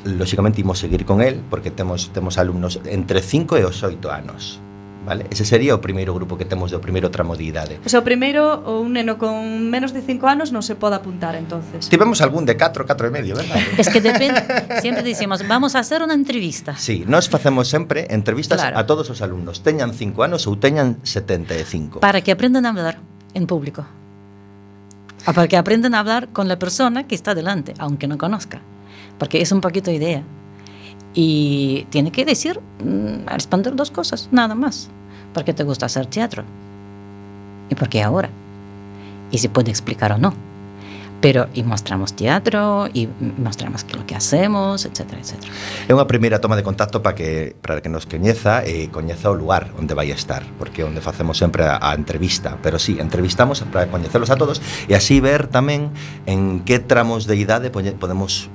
[0.05, 4.61] lógicamente imos seguir con el porque temos temos alumnos entre 5 e os 8 anos.
[5.05, 5.27] Vale?
[5.31, 7.75] Ese sería o primeiro grupo que temos do primeiro tramo de idade.
[7.83, 10.95] O sea, o primeiro, o un neno con menos de 5 anos non se pode
[10.95, 11.91] apuntar, entonces.
[11.91, 13.59] Tivemos algún de 4, 4 e medio, verdad?
[13.83, 14.39] es que depende,
[14.79, 16.79] sempre dicimos, vamos a hacer unha entrevista.
[16.79, 18.79] Sí, nós facemos sempre entrevistas claro.
[18.79, 21.99] a todos os alumnos, teñan 5 anos ou teñan 75.
[21.99, 23.03] Para que aprendan a hablar
[23.35, 23.83] en público.
[25.27, 28.63] O para que aprendan a hablar con la persona que está delante, aunque no conozca.
[29.19, 30.23] Porque es un poquito idea.
[31.15, 34.89] Y tiene que decir, mm, responder dos cosas, nada más.
[35.35, 36.45] ¿Por qué te gusta hacer teatro?
[37.71, 38.31] ¿Y por qué ahora?
[39.31, 40.35] Y si puede explicar o no.
[41.23, 43.07] pero e mostramos teatro e
[43.39, 45.55] mostramos que lo que hacemos, etcétera, etcétera.
[45.87, 49.31] É unha primeira toma de contacto para que para que nos coñeza e eh, coñeza
[49.31, 53.63] o lugar onde vai estar, porque onde facemos sempre a, a entrevista, pero sí, entrevistamos
[53.71, 54.59] para coñecelos a todos
[54.91, 55.95] e así ver tamén
[56.27, 58.51] en que tramos de idade podemos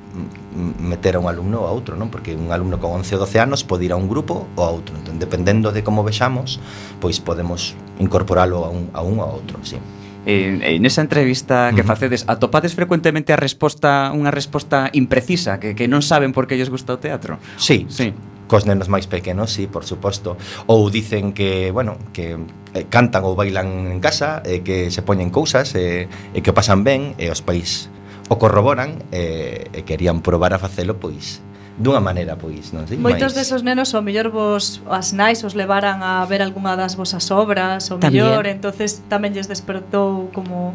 [0.83, 2.11] meter a un alumno ou a outro, non?
[2.11, 4.69] Porque un alumno con 11 ou 12 anos pode ir a un grupo ou a
[4.73, 4.91] outro.
[4.97, 6.59] Entón, dependendo de como vexamos,
[6.99, 9.79] pois podemos incorporalo a un a un ou a outro, sí
[10.27, 15.87] en, en esa entrevista que facedes atopades frecuentemente a resposta unha resposta imprecisa que, que
[15.87, 17.39] non saben por que lles gusta o teatro?
[17.55, 18.11] Sí, sí.
[18.47, 20.39] Cos nenos máis pequenos, sí, por suposto.
[20.71, 22.39] Ou dicen que, bueno, que
[22.75, 26.83] eh, cantan ou bailan en casa, eh, que se poñen cousas, eh, eh, que pasan
[26.83, 27.91] ben, e eh, os pais
[28.27, 31.39] o corroboran e eh, eh, querían probar a facelo, pois
[31.77, 35.53] dunha maneira, pois, non sei, Moitos máis- desos nenos ao mellor vos as nais os
[35.53, 38.25] levaran a ver algunha das vosas obras, o También.
[38.25, 40.73] mellor, entonces tamén lles despertou como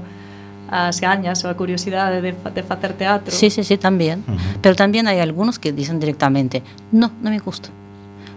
[0.70, 3.34] as gañas ou a curiosidade de, de facer teatro.
[3.34, 4.22] Sí, sí, sí, también.
[4.24, 4.62] Ujú.
[4.62, 6.62] Pero también hay algunos que dicen directamente,
[6.94, 7.68] no, no me gusta.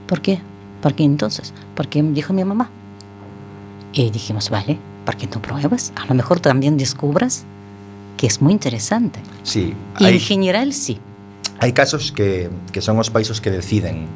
[0.10, 0.41] ¿Por qué?
[0.82, 2.67] Porque entonces, porque dijo mi mamá.
[3.93, 5.93] Y dijimos, vale, ¿por qué no pruebas?
[5.95, 7.45] A lo mejor también descubras
[8.17, 9.19] que es muy interesante.
[9.43, 10.99] Sí, Y hai, en general sí.
[11.60, 14.08] hai casos que, que son os países que deciden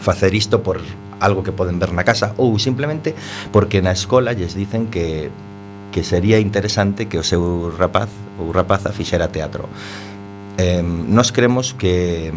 [0.00, 0.80] facer isto por
[1.20, 3.12] algo que poden ver na casa ou simplemente
[3.52, 5.28] porque na escola lles dicen que
[5.90, 9.66] que sería interesante que o seu rapaz ou rapaza fixera teatro.
[10.56, 12.32] Eh, nos creemos que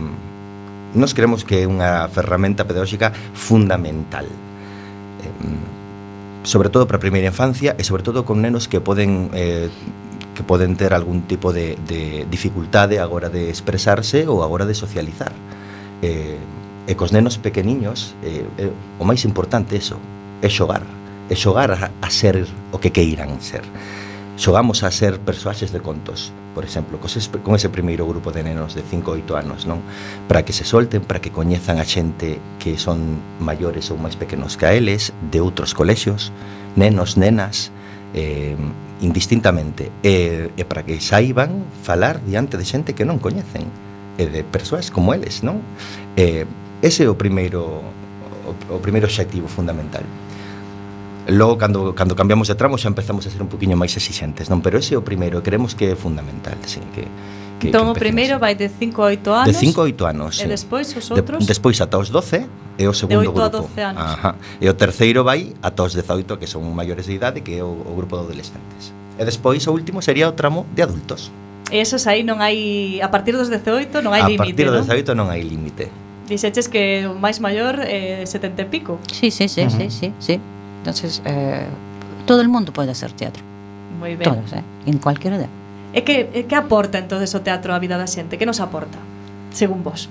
[0.94, 4.26] nos creemos que é unha ferramenta pedagóxica fundamental.
[4.26, 5.84] Eh,
[6.44, 9.72] sobre todo para a primeira infancia e sobre todo con nenos que poden eh,
[10.34, 15.32] que poden ter algún tipo de, de dificultade agora de expresarse ou agora de socializar.
[16.02, 16.38] Eh,
[16.84, 19.96] e cos nenos pequeniños, eh, eh, o máis importante eso,
[20.44, 20.84] é xogar.
[21.32, 22.44] É xogar a, a ser
[22.76, 23.64] o que queiran ser.
[24.36, 28.44] Xogamos a ser persoaxes de contos, por exemplo, cos es, con ese primeiro grupo de
[28.44, 29.80] nenos de 5 ou 8 anos, non?
[30.28, 34.60] Para que se solten, para que coñezan a xente que son maiores ou máis pequenos
[34.60, 36.36] que a eles, de outros colexios,
[36.76, 37.72] nenos, nenas,
[38.14, 38.56] eh,
[39.02, 43.68] indistintamente e, e para que saiban falar diante de xente que non coñecen
[44.16, 45.60] e de persoas como eles, non?
[46.16, 46.46] Eh,
[46.86, 47.82] ese é o primeiro
[48.44, 50.04] o, o primeiro obxectivo fundamental.
[51.28, 54.60] Logo, cando, cando cambiamos de tramo, xa empezamos a ser un poquinho máis exixentes, non?
[54.60, 57.08] Pero ese é o primeiro, e creemos que é fundamental, sí, que,
[57.64, 59.48] que Entón o primeiro vai de 5 a 8 anos.
[59.48, 60.34] De 5 a 8 anos.
[60.36, 60.48] E sí.
[60.52, 61.40] despois os outros?
[61.40, 62.44] De, despois ata os 12
[62.76, 63.72] é o segundo de 8 grupo.
[63.72, 64.04] 12 anos.
[64.04, 64.36] Ajá.
[64.60, 67.72] E o terceiro vai ata os 18 que son maiores de idade, que é o,
[67.72, 68.92] o grupo de adolescentes.
[69.16, 71.32] E despois o último sería o tramo de adultos.
[71.72, 74.84] E esos aí non hai a partir dos 18 non hai límite, A partir dos
[74.92, 75.88] 18 non, non hai límite.
[76.28, 79.00] Dixeches que o máis maior é eh, 70 e pico.
[79.08, 79.88] Sí, sí, sí, uh -huh.
[79.88, 80.36] sí, sí, sí.
[80.84, 81.68] Entonces, eh,
[82.28, 83.44] todo el mundo puede hacer teatro.
[84.00, 84.28] Moi ben.
[84.28, 85.52] Todos, eh, en cualquier edad.
[85.94, 88.36] E que, e que aporta entonces o teatro á vida da xente?
[88.42, 88.98] Que nos aporta?
[89.54, 90.10] Según vos.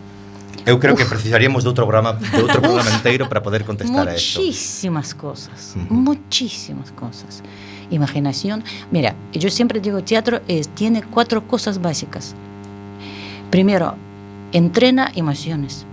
[0.64, 4.14] Eu creo que precisaríamos de outro programa, de outro programa inteiro para poder contestar a
[4.14, 4.38] esto.
[4.38, 5.90] Muchísimas cosas, Ujú.
[5.90, 7.42] muchísimas cosas.
[7.90, 8.62] Imaginación.
[8.94, 12.34] Mira, yo siempre digo, teatro es, tiene cuatro cosas básicas.
[13.50, 13.96] Primero,
[14.52, 15.84] entrena emociones.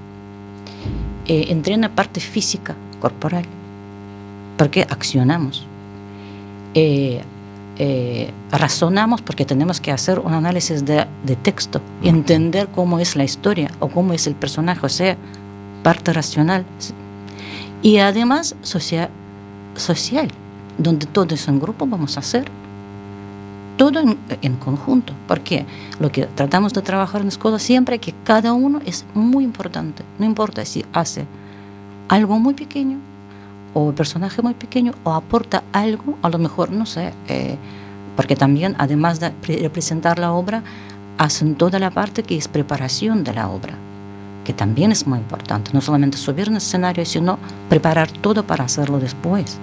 [1.26, 3.46] Eh, entrena parte física, corporal.
[4.56, 5.66] Porque accionamos.
[6.76, 7.22] Eh,
[7.82, 13.24] eh, razonamos porque tenemos que hacer un análisis de, de texto, entender cómo es la
[13.24, 15.16] historia o cómo es el personaje, o sea,
[15.82, 16.66] parte racional.
[17.82, 19.10] Y además social,
[20.78, 22.52] donde todos en grupo vamos a hacer
[23.78, 25.14] todo en, en conjunto.
[25.26, 25.66] Porque
[26.02, 29.46] lo que tratamos de trabajar en la escuela siempre es que cada uno es muy
[29.46, 30.04] importante.
[30.18, 31.26] No importa si hace
[32.10, 32.98] algo muy pequeño
[33.74, 37.58] o personaje muy pequeño o aporta algo, a lo mejor, no sé, eh,
[38.16, 40.64] porque también además de pre- representar la obra,
[41.18, 43.74] hacen toda la parte que es preparación de la obra,
[44.46, 47.38] que también es muy importante, no solamente subir un escenario, sino
[47.70, 49.58] preparar todo para hacerlo después.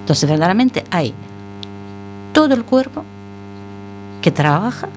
[0.00, 1.14] Entonces, verdaderamente hay
[2.32, 3.04] todo el cuerpo
[4.22, 4.88] que trabaja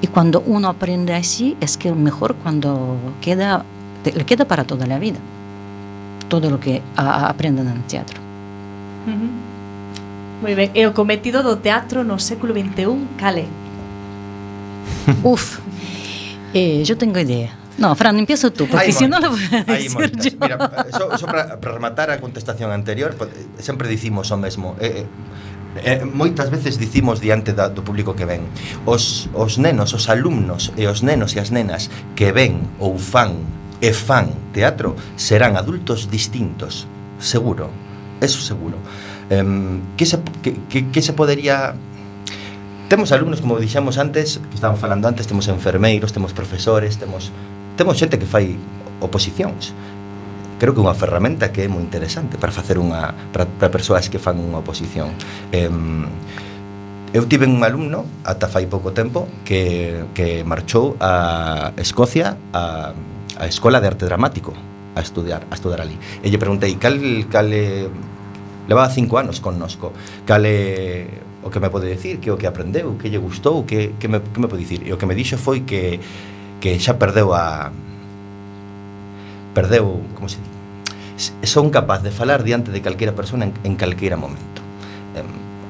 [0.00, 3.64] y cuando uno aprende así es que mejor cuando queda,
[4.04, 5.18] le queda para toda la vida
[6.28, 8.18] todo lo que a, a aprendan en teatro.
[9.06, 9.44] Uh.
[10.42, 13.48] Moi ben, e o cometido do teatro no século XXI, cale?
[15.24, 15.60] Uf,
[16.52, 17.64] eh, yo tengo idea.
[17.78, 20.30] No, Fran, empiezo tú, porque si non lo voy a decir yo.
[20.38, 23.16] Mira, so, so para, para rematar a contestación anterior,
[23.58, 24.76] sempre dicimos o mesmo.
[24.78, 25.02] Eh,
[25.82, 28.46] eh, eh, moitas veces dicimos diante da, do público que ven
[28.86, 33.42] os, os nenos, os alumnos e os nenos e as nenas que ven ou fan
[33.84, 36.88] e fan teatro serán adultos distintos,
[37.20, 37.68] seguro,
[38.24, 38.80] eso seguro.
[39.28, 41.76] Um, que, se, que, que, que se podería
[42.88, 47.32] Temos alumnos, como dixemos antes, que estábamos falando antes, temos enfermeiros, temos profesores, temos
[47.80, 48.60] temos xente que fai
[49.00, 49.72] oposicións.
[50.60, 54.12] Creo que é unha ferramenta que é moi interesante para facer unha para, para persoas
[54.12, 55.16] que fan unha oposición.
[55.50, 56.06] Um,
[57.16, 62.92] eu tive un alumno ata fai pouco tempo que que marchou a Escocia a
[63.38, 64.52] a Escola de Arte Dramático
[64.94, 65.98] a estudar a estudar ali.
[66.22, 66.98] E lle preguntei cal
[67.30, 67.88] cal eh,
[68.68, 69.92] levaba cinco anos connosco.
[70.24, 71.06] Cal é
[71.44, 74.20] o que me pode decir, que o que aprendeu, que lle gustou, que, que, me,
[74.20, 74.80] que me pode dicir.
[74.88, 76.00] E o que me dixo foi que,
[76.60, 77.68] que xa perdeu a...
[79.52, 80.48] Perdeu, como se di?
[81.46, 84.53] Son capaz de falar diante de calquera persona en, en calquera momento.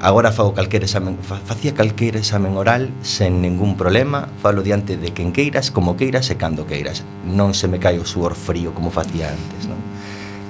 [0.05, 5.17] Agora fago calquera examen, fa, facía calquera examen oral sen ningún problema, falo diante de
[5.17, 7.09] quen queiras, como queiras e cando queiras.
[7.25, 9.81] Non se me cae o suor frío como facía antes, non?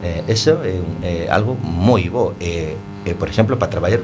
[0.02, 2.34] Eh, eso é, é algo moi bo.
[2.42, 2.74] Eh,
[3.06, 4.02] eh, por exemplo, para traballar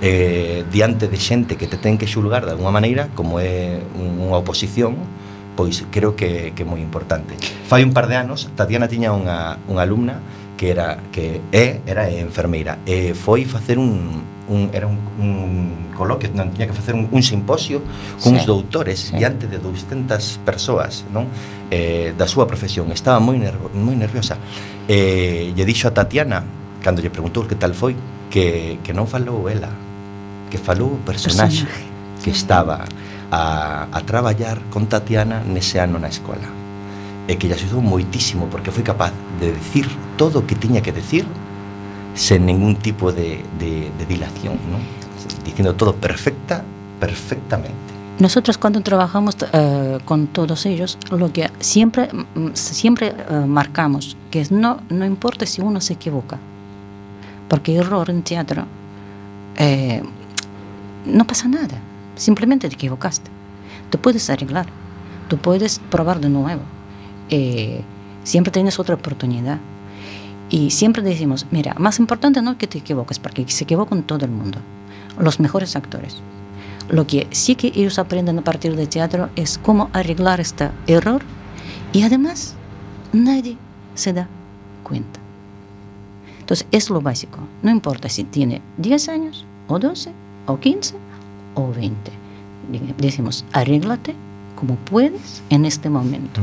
[0.00, 4.40] eh, diante de xente que te ten que xulgar de alguma maneira, como é unha
[4.40, 4.96] oposición,
[5.60, 7.36] pois creo que, que é moi importante.
[7.68, 10.24] Fai un par de anos, Tatiana tiña unha, unha alumna
[10.56, 16.30] que era que é, era enfermeira e foi facer un, un, era un, un coloquio,
[16.34, 17.82] non, tiña que facer un, un simposio
[18.22, 18.46] cuns sí.
[18.46, 19.16] doutores sí.
[19.16, 21.26] diante de 200 persoas, non?
[21.70, 22.90] Eh, da súa profesión.
[22.94, 24.38] Estaba moi nervo, moi nerviosa.
[24.86, 26.42] Eh, lle dixo a Tatiana,
[26.82, 27.98] cando lle preguntou que tal foi,
[28.30, 29.70] que, que non falou ela,
[30.50, 32.22] que falou o personaxe, personaxe.
[32.22, 32.86] que estaba
[33.30, 36.46] a, a traballar con Tatiana nese ano na escola
[37.26, 39.10] e que lle axudou moitísimo porque foi capaz
[39.42, 41.26] de decir todo o que tiña que decir
[42.16, 44.78] sen ningún tipo de, de, de dilación, ¿no?
[45.44, 46.64] diciendo todo perfecta,
[46.98, 47.74] perfectamente.
[48.18, 54.40] Nosotros cuando trabajamos eh, con todos ellos, lo que siempre, mm, siempre eh, marcamos, que
[54.40, 56.38] es no, no importa si uno se equivoca,
[57.48, 58.64] porque error en teatro
[59.58, 60.02] eh,
[61.04, 61.78] no pasa nada,
[62.16, 63.30] simplemente te equivocaste.
[63.90, 64.66] Tú puedes arreglar,
[65.28, 66.62] tú puedes probar de nuevo,
[67.28, 67.82] eh,
[68.24, 69.58] siempre tienes otra oportunidad.
[70.48, 74.24] Y siempre decimos, mira, más importante no es que te equivoques, porque se equivocan todo
[74.24, 74.58] el mundo,
[75.18, 76.18] los mejores actores.
[76.88, 81.22] Lo que sí que ellos aprenden a partir de teatro es cómo arreglar este error
[81.92, 82.54] y además
[83.12, 83.56] nadie
[83.96, 84.28] se da
[84.84, 85.18] cuenta.
[86.40, 87.38] Entonces es lo básico.
[87.62, 90.12] No importa si tiene 10 años o 12
[90.46, 90.94] o 15
[91.56, 92.12] o 20.
[92.70, 94.14] Diga- Decimos, arréglate
[94.54, 96.40] como puedes en este momento.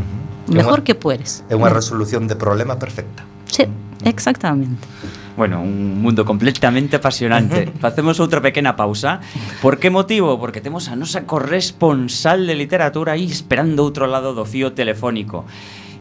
[0.50, 1.44] É Mejor unha- que puedes.
[1.50, 3.24] É unha resolución de problema perfecta.
[3.48, 3.64] Sí,
[4.04, 4.08] Mm.
[4.08, 4.88] Exactamente.
[5.36, 7.72] Bueno, un mundo completamente apasionante.
[7.80, 9.20] Facemos outra pequena pausa.
[9.62, 10.38] Por que motivo?
[10.38, 15.50] Porque temos a nosa corresponsal de literatura aí esperando outro lado do fío telefónico.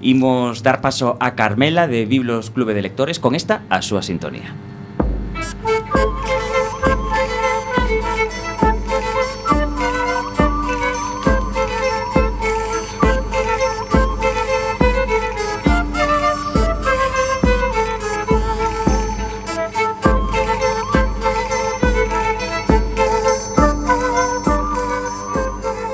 [0.02, 4.71] Imos dar paso a Carmela de Biblos Clube de Lectores con esta a súa sintonía.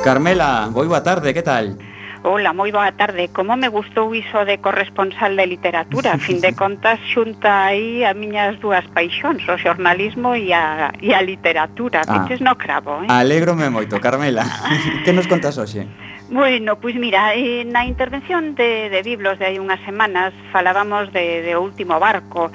[0.08, 1.76] Carmela, moi boa tarde, que tal?
[2.24, 3.28] Hola, moi boa tarde.
[3.28, 8.16] Como me gustou iso de corresponsal de literatura, a fin de contas xunta aí a
[8.16, 12.08] miñas dúas paixóns, o xornalismo e a, e a literatura.
[12.08, 13.12] Ah, Viches no cravo, eh?
[13.12, 14.48] Alégrome moito, Carmela.
[15.04, 15.84] que nos contas hoxe?
[16.32, 21.44] Bueno, pois mira, eh, na intervención de, de Biblos de hai unhas semanas falábamos de,
[21.44, 22.48] de O último barco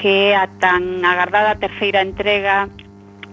[0.00, 2.72] que a tan agardada terceira entrega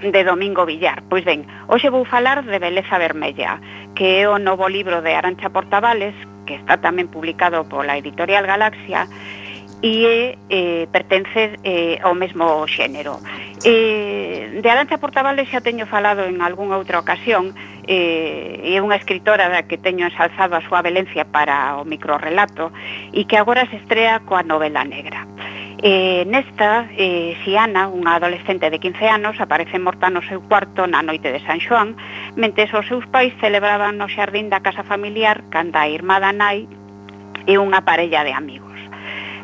[0.02, 1.04] de Domingo Villar.
[1.10, 3.62] Pois ben, hoxe vou falar de Beleza Vermella,
[3.93, 6.18] que é o novo libro de Arancha Portavales,
[6.49, 9.06] que está tamén publicado pola editorial Galaxia,
[9.82, 13.18] e eh, pertence eh, ao mesmo xénero.
[13.66, 17.54] Eh, de Arancha Portavales xa teño falado en algunha outra ocasión,
[17.89, 22.70] eh, é unha escritora da que teño ensalzado a súa velencia para o microrelato
[23.10, 25.26] e que agora se estrea coa novela negra.
[25.84, 31.02] Eh, nesta, eh, Siana, unha adolescente de 15 anos, aparece morta no seu cuarto na
[31.02, 31.98] noite de San Xoán,
[32.38, 36.70] mentes os seus pais celebraban no xardín da casa familiar canda a irmá da nai
[37.50, 38.78] e unha parella de amigos.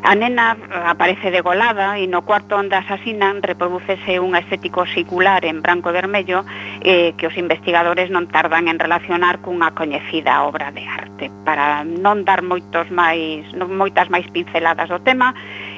[0.02, 0.54] A nena
[0.86, 6.46] aparece degolada e no cuarto onde asasinan reproducese un estético circular en branco e vermello
[6.86, 11.34] eh, que os investigadores non tardan en relacionar cunha coñecida obra de arte.
[11.42, 15.34] Para non dar moitos máis, non moitas máis pinceladas do tema,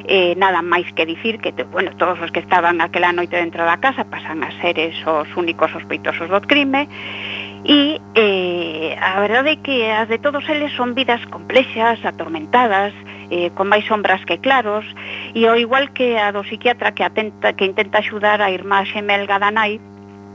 [0.07, 3.79] eh, nada máis que dicir que, bueno, todos os que estaban aquela noite dentro da
[3.79, 6.89] casa pasan a ser esos únicos sospeitosos do crime,
[7.65, 12.97] e eh, a verdade é que as de todos eles son vidas complexas, atormentadas,
[13.29, 14.89] eh, con máis sombras que claros,
[15.37, 19.37] e ao igual que a do psiquiatra que, atenta, que intenta axudar a irmá xemelga
[19.37, 19.77] da nai,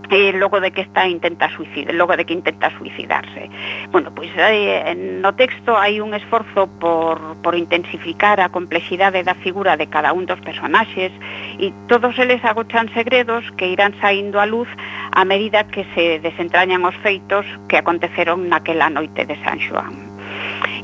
[0.10, 3.50] eh, logo de que está intenta suicida, logo de que intenta suicidarse.
[3.92, 9.78] Bueno, pois eh, no texto hai un esforzo por, por intensificar a complexidade da figura
[9.78, 11.12] de cada un dos personaxes
[11.58, 14.70] e todos eles agochan segredos que irán saindo a luz
[15.12, 20.16] a medida que se desentrañan os feitos que aconteceron naquela noite de San Xoán.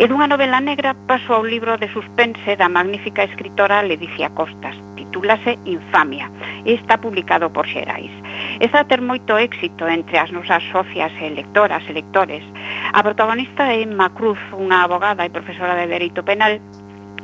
[0.01, 4.75] E dunha novela negra paso ao libro de suspense da magnífica escritora Ledicia Costas,
[5.11, 6.31] titúlase Infamia
[6.63, 8.11] e está publicado por Xerais.
[8.63, 12.43] Está a ter moito éxito entre as nosas socias e lectoras e lectores.
[12.95, 16.63] A protagonista é Emma Cruz, unha abogada e profesora de Dereito Penal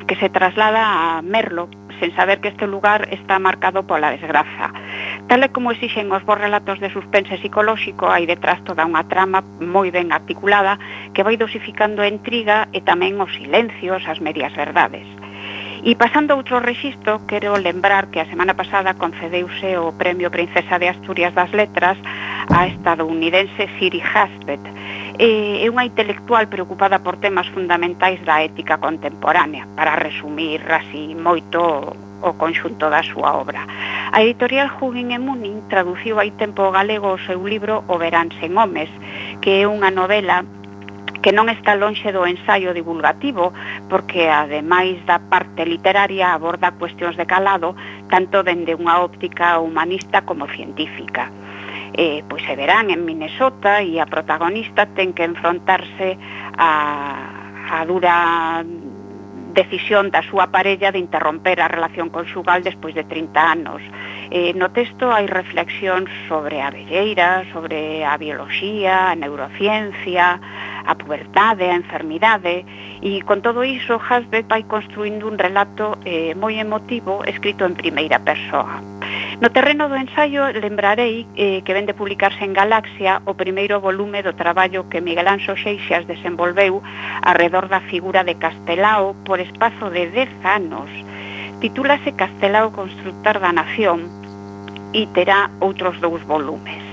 [0.03, 4.69] que se traslada a Merlo sen saber que este lugar está marcado pola desgraza.
[5.25, 9.41] Tal e como exixen os bons relatos de suspense psicolóxico, hai detrás toda unha trama
[9.63, 10.77] moi ben articulada
[11.15, 15.07] que vai dosificando a intriga e tamén os silencios, as medias verdades.
[15.87, 20.75] E pasando a outro registro, quero lembrar que a semana pasada concedeuse o Premio Princesa
[20.75, 21.95] de Asturias das Letras
[22.51, 24.59] a estadounidense Siri Hasbet.
[25.15, 32.31] É unha intelectual preocupada por temas fundamentais da ética contemporánea, para resumir así moito o
[32.35, 33.63] conxunto da súa obra.
[34.11, 38.27] A editorial Jugin e Munin traduciu hai tempo ao galego o seu libro O verán
[38.43, 38.91] sen homes,
[39.39, 40.43] que é unha novela
[41.21, 43.51] que non está lonxe do ensaio divulgativo,
[43.91, 47.75] porque ademais da parte literaria aborda cuestións de calado
[48.07, 51.27] tanto dende unha óptica humanista como científica.
[51.97, 56.15] Eh, pois se verán en Minnesota e a protagonista ten que enfrontarse
[56.55, 56.71] a,
[57.73, 58.63] a dura
[59.57, 63.81] decisión da súa parella de interromper a relación conxugal despois de 30 anos.
[64.29, 70.37] Eh, no texto hai reflexións sobre a velleira, sobre a bioloxía, a neurociencia,
[70.87, 72.63] a pubertade, a enfermidade,
[73.03, 78.17] e con todo iso Hasbeck vai construindo un relato eh, moi emotivo escrito en primeira
[78.23, 78.79] persoa.
[79.43, 84.33] No terreno do ensaio lembrarei eh, que vende publicarse en Galaxia o primeiro volume do
[84.33, 86.81] traballo que Miguel Anxo Xeixas desenvolveu
[87.21, 90.89] arredor da figura de Castelao por espazo de 10 anos.
[91.59, 94.07] Titúlase Castelao Constructor da Nación
[94.95, 96.86] e terá outros dous volumes.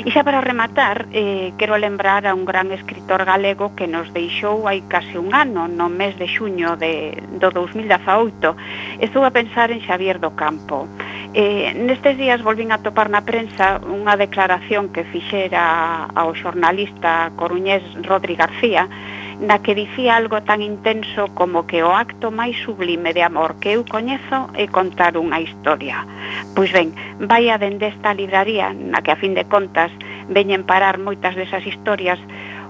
[0.00, 4.64] E xa para rematar, eh, quero lembrar a un gran escritor galego que nos deixou
[4.64, 8.56] hai case un ano, no mes de xuño de, do 2018.
[9.04, 10.88] Estou a pensar en Xavier do Campo.
[11.36, 17.84] Eh, nestes días volvín a topar na prensa unha declaración que fixera ao xornalista coruñés
[18.00, 18.88] Rodri García,
[19.40, 23.72] na que dicía algo tan intenso como que o acto máis sublime de amor que
[23.72, 26.04] eu coñezo é contar unha historia.
[26.52, 26.92] Pois ben,
[27.24, 29.88] vai a dende esta libraría, na que a fin de contas
[30.28, 32.20] veñen parar moitas desas historias,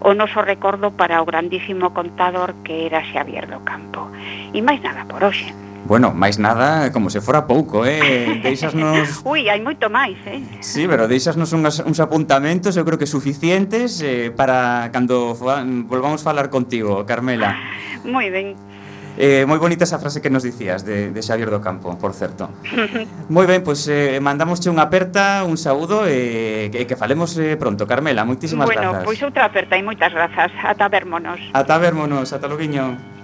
[0.01, 4.07] o noso recordo para o grandísimo contador que era Xavier do Campo.
[4.55, 5.70] E máis nada por hoxe.
[5.85, 8.41] Bueno, máis nada, como se fora pouco, eh?
[8.43, 9.22] Deixasnos...
[9.28, 10.41] Ui, hai moito máis, eh?
[10.61, 16.20] Sí, pero deixasnos unhas, uns apuntamentos, eu creo que suficientes eh, para cando volvamos volvamos
[16.22, 17.57] falar contigo, Carmela.
[18.05, 18.57] Moi ben.
[19.20, 22.49] Eh, moi bonita esa frase que nos dicías de, de Xavier do Campo, por certo.
[23.28, 27.37] moi ben, pois pues, eh, mandamosche unha aperta, un saúdo e eh, que, que falemos
[27.37, 28.24] eh, pronto, Carmela.
[28.24, 29.05] Moitísimas bueno, grazas.
[29.05, 30.49] Bueno, pois outra aperta e moitas grazas.
[30.64, 31.37] Ata vermonos.
[31.53, 33.20] Ata vermonos, ata loguiño.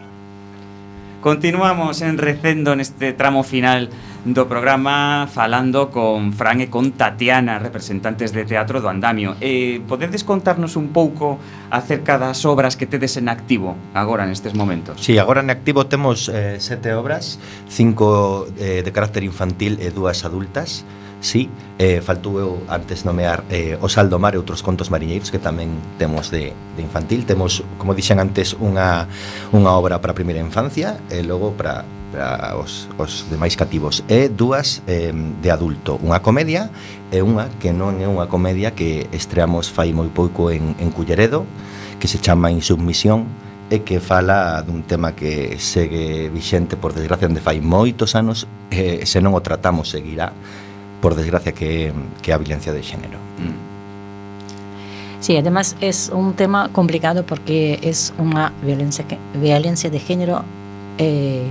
[1.27, 3.91] Continuamos en Recendo neste tramo final
[4.22, 9.35] do programa falando con Fran e con Tatiana, representantes de Teatro do Andamio.
[9.43, 15.03] Eh, podedes contarnos un pouco acerca das obras que tedes en activo agora nestes momentos?
[15.03, 19.91] Si, sí, agora en activo temos eh, sete obras, cinco eh, de carácter infantil e
[19.91, 20.87] dúas adultas
[21.27, 21.51] sí,
[21.83, 25.43] eh, faltou eu antes nomear eh, O Sal do Mar e outros contos mariñeiros que
[25.43, 27.27] tamén temos de, de infantil.
[27.27, 29.11] Temos, como dixen antes, unha,
[29.51, 31.83] unha obra para a primeira infancia e logo para,
[32.14, 34.07] para os, os demais cativos.
[34.07, 35.99] E dúas eh, de adulto.
[36.01, 36.70] Unha comedia
[37.11, 41.43] e unha que non é unha comedia que estreamos fai moi pouco en, en Culleredo
[41.99, 43.27] que se chama Insubmisión
[43.66, 49.03] e que fala dun tema que segue vixente por desgracia onde fai moitos anos e
[49.11, 50.31] se non o tratamos seguirá.
[51.01, 51.92] Por desgracia que,
[52.22, 53.18] que a violencia de xénero
[55.20, 60.44] Sí, además es un tema complicado porque es una violencia, violencia de género,
[60.99, 61.47] eh,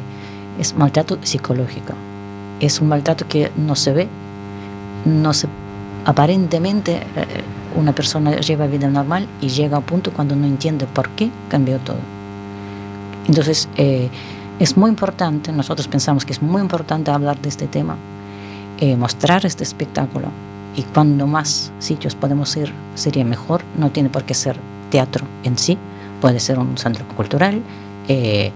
[0.59, 1.93] es maltrato psicológico.
[2.59, 4.07] Es un maltrato que no se ve,
[5.03, 5.47] no se
[6.05, 7.25] aparentemente eh,
[7.75, 11.29] una persona lleva vida normal y llega a un punto cuando no entiende por qué
[11.49, 11.97] cambió todo.
[13.27, 14.09] Entonces, eh,
[14.59, 17.97] es muy importante, nosotros pensamos que es muy importante hablar de este tema,
[18.79, 20.27] eh, mostrar este espectáculo
[20.75, 24.57] y cuando más sitios podemos ir sería mejor, no tiene por qué ser
[24.89, 25.77] teatro en sí,
[26.21, 27.61] puede ser un centro cultural,
[28.07, 28.51] eh,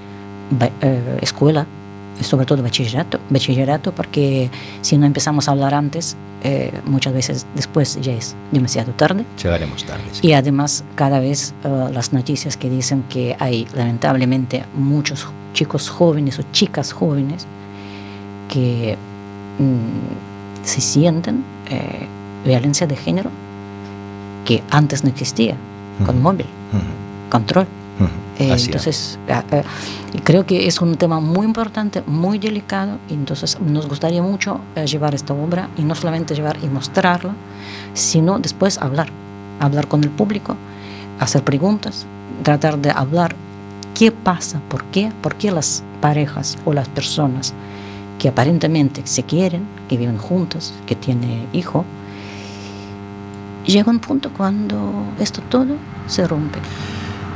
[0.81, 1.65] eh, escuela,
[2.21, 4.49] sobre todo bachillerato, bachillerato, porque
[4.81, 9.25] si no empezamos a hablar antes, eh, muchas veces después ya es demasiado tarde.
[9.37, 10.27] chegaremos tarde sí.
[10.27, 16.39] Y además, cada vez eh, las noticias que dicen que hay lamentablemente muchos chicos jóvenes
[16.39, 17.45] o chicas jóvenes
[18.47, 18.97] que
[19.59, 22.07] mm, se sienten eh,
[22.45, 23.29] violencia de género
[24.45, 25.55] que antes no existía,
[26.05, 26.47] con móvil,
[27.29, 27.67] control.
[28.39, 28.55] Eh, é.
[28.55, 29.43] entonces, ah,
[30.13, 34.61] y creo que es un tema muy importante, muy delicado, y entonces nos gustaría mucho
[34.75, 37.33] eh, llevar esta obra y no solamente llevar y mostrarla,
[37.93, 39.09] sino después hablar,
[39.59, 40.55] hablar con el público,
[41.19, 42.05] hacer preguntas,
[42.43, 43.35] tratar de hablar
[43.93, 47.53] qué pasa, por qué, por qué las parejas o las personas
[48.19, 51.85] que aparentemente se quieren, que viven juntas, que tienen hijo,
[53.65, 55.75] llega un punto cuando esto todo
[56.07, 56.59] se rompe.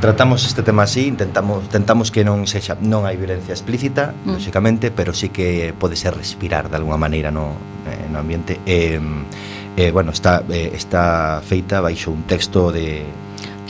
[0.02, 4.36] Tratamos este tema así, intentamos tentamos que non sexa non hai violencia explícita, Mm.
[4.36, 7.56] lógicamente, pero sí que pode ser respirar de alguna maneira no
[7.88, 8.60] eh, no ambiente.
[8.68, 9.00] Eh,
[9.80, 13.08] eh, bueno, está eh, está feita baixo un texto de,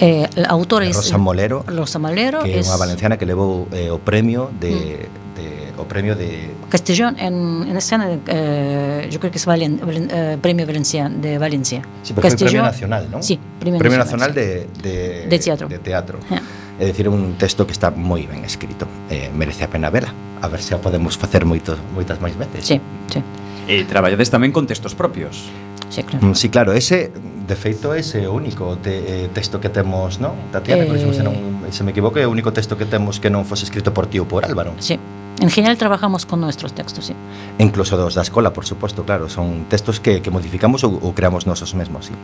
[0.01, 2.74] Eh, el autor de es Rosa Molero, Rosa Molero que é es Mm.
[2.74, 5.05] unha valenciana que levou eh, o premio de,
[5.38, 10.09] de o premio de Castellón en, en escena, eh, yo creo que es Valen- Valen-
[10.09, 11.86] eh, premio Valencia, de Valencia.
[12.01, 13.21] Sí, pero foi premio Castellón- nacional, non?
[13.21, 14.34] Sí, premio, Premio nacional.
[14.34, 15.65] Nacional de, de, De teatro.
[15.69, 16.17] De teatro.
[16.34, 16.41] Eh.
[16.82, 18.89] É dicir, un texto que está moi ben escrito.
[19.13, 20.09] Eh, merece a pena vela.
[20.41, 22.65] A ver se a podemos facer moitos, moitas máis veces.
[22.65, 22.82] Sí,
[23.13, 23.21] sí,
[23.69, 25.53] E traballades tamén con textos propios.
[25.93, 26.26] sí, claro.
[26.26, 27.13] Mm, Sí, claro, ese
[27.47, 30.33] de feito ese é o único te, eh, texto que temos, non?
[30.51, 30.95] Tatiana, Eh...
[30.95, 31.13] eh...
[31.13, 31.35] se, non,
[31.71, 34.19] se me equivoco, é o único texto que temos que non fose escrito por ti
[34.19, 34.71] ou por Álvaro.
[34.79, 34.95] Sí.
[35.41, 37.15] En general trabajamos con nuestros textos, sí.
[37.57, 41.11] E incluso dos da escola, por suposto, claro, son textos que, que modificamos ou, ou
[41.17, 42.15] creamos nosos mesmos, sí.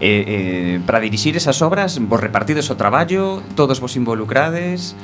[0.00, 4.94] E, eh, para dirixir esas obras, vos repartides o traballo, todos vos involucrades...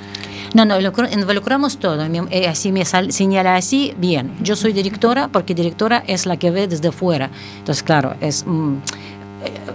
[0.55, 2.05] No, no, lo- involucramos todo.
[2.05, 4.36] Eh, así me sal- señala así, bien.
[4.44, 7.30] Yo soy directora porque directora es la que ve desde fuera.
[7.59, 8.76] Entonces, claro, es mm, eh,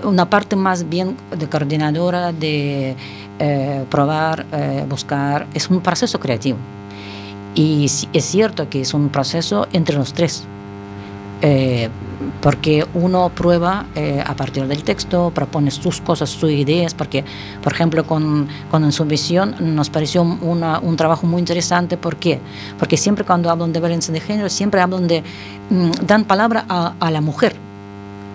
[0.03, 2.95] una parte más bien de coordinadora, de
[3.39, 5.47] eh, probar, eh, buscar.
[5.53, 6.57] Es un proceso creativo.
[7.55, 10.43] Y es cierto que es un proceso entre los tres.
[11.41, 11.89] Eh,
[12.41, 17.23] porque uno prueba eh, a partir del texto, propone sus cosas, sus ideas, porque,
[17.61, 21.95] por ejemplo, con, con En su visión nos pareció una- un trabajo muy interesante.
[21.95, 22.39] ¿Por qué?
[22.79, 25.23] Porque siempre cuando hablan de violencia de género, siempre hablan de,
[25.69, 27.55] mm, dan palabra a, a la mujer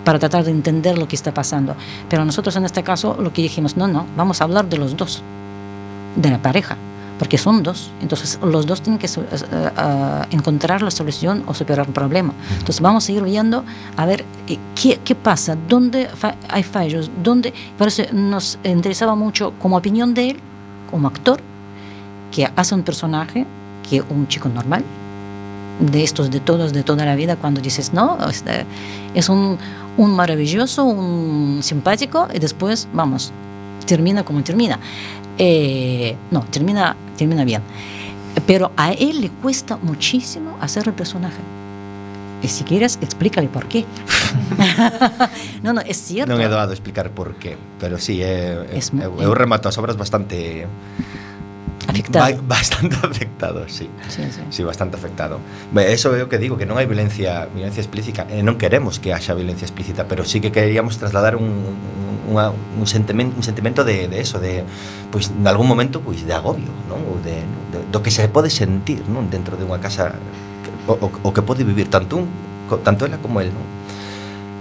[0.05, 1.75] para tratar de entender lo que está pasando.
[2.09, 4.97] Pero nosotros en este caso lo que dijimos, no, no, vamos a hablar de los
[4.97, 5.23] dos,
[6.17, 6.77] de la pareja,
[7.19, 7.91] porque son dos.
[8.01, 12.33] Entonces los dos tienen que eh, eh, encontrar la solución o superar un problema.
[12.53, 13.65] Entonces vamos a ir viendo
[13.97, 17.55] a ver eh, qué, qué pasa, dónde fa- hay fallos, dónde...
[17.79, 20.41] Por eso nos interesaba mucho como opinión de él,
[20.91, 21.41] como actor,
[22.33, 23.47] que hace un personaje
[23.89, 24.83] que un chico normal,
[25.81, 28.67] de estos de todos de toda la vida cuando dices no este,
[29.15, 29.59] es un,
[29.97, 33.33] un maravilloso un simpático y después vamos
[33.87, 34.79] termina como termina.
[35.39, 37.63] Eh, no termina termina bien.
[38.47, 41.37] Pero a él le cuesta muchísimo hacer el personaje.
[42.43, 43.85] Y si quieres explícale por qué.
[45.63, 46.33] No no es cierto.
[46.33, 49.77] Non é doado explicar por qué, pero sí, é, Es mu- eu, eu remato as
[49.79, 50.67] obras bastante
[51.89, 52.37] Afectado.
[52.43, 53.91] Ba bastante afectado, sí.
[54.09, 54.41] Sí, sí.
[54.51, 55.41] sí, bastante afectado.
[55.75, 59.01] Eso é o que digo, que non hai violencia, violencia explícita, eh, e non queremos
[59.03, 61.49] que haxa violencia explícita, pero sí que queríamos trasladar un,
[62.29, 64.65] unha, un, sentimento, un sentimento de, de eso, de,
[65.11, 67.03] pois, pues, en algún momento, pois, pues, de agobio, non?
[67.05, 69.29] O de, de, do que se pode sentir non?
[69.29, 70.17] dentro de unha casa,
[70.87, 72.27] o, o, o que pode vivir tanto un,
[72.83, 73.67] tanto ela como el, non?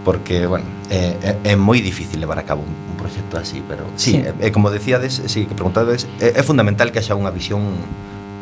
[0.03, 3.85] porque, bueno, é, é, é moi difícil levar a cabo un, un proxecto así, pero
[3.95, 4.17] sí, sí.
[4.21, 7.61] É, é, como decíades, sí, que preguntades, é, é fundamental que haxa unha visión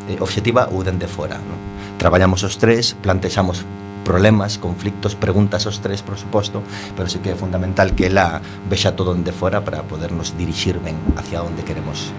[0.08, 1.60] eh, obxectiva ou dende fora, non?
[2.00, 3.68] Traballamos os tres, plantexamos
[4.08, 6.64] problemas, conflictos, preguntas os tres, por suposto,
[6.96, 8.42] pero sí que é fundamental que ela
[8.72, 12.10] vexa todo onde fora para podernos dirixir ben hacia onde queremos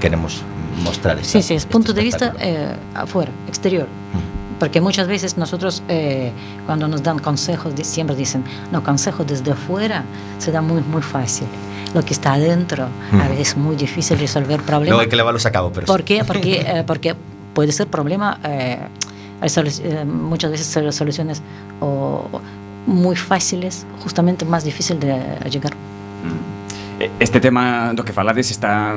[0.00, 0.42] queremos
[0.82, 3.86] mostrar esta, Sí, sí, es punto de vista eh, afuera, exterior.
[3.86, 4.37] Mm.
[4.58, 6.32] Porque muchas veces nosotros, eh,
[6.66, 10.04] cuando nos dan consejos, siempre dicen, no, consejos desde afuera
[10.38, 11.46] se da muy, muy fácil.
[11.94, 15.00] Lo que está adentro, a veces es muy difícil resolver problemas.
[15.00, 16.20] hai que leválos a cabo, pero ¿Por qué?
[16.20, 17.16] Porque, eh, porque
[17.54, 18.76] puede ser problema, eh,
[19.40, 21.40] hay eh, muchas veces soluciones
[21.80, 22.28] o,
[22.86, 25.16] muy fáciles, justamente más difícil de
[25.50, 25.72] llegar.
[27.18, 28.94] Este tema do que falades está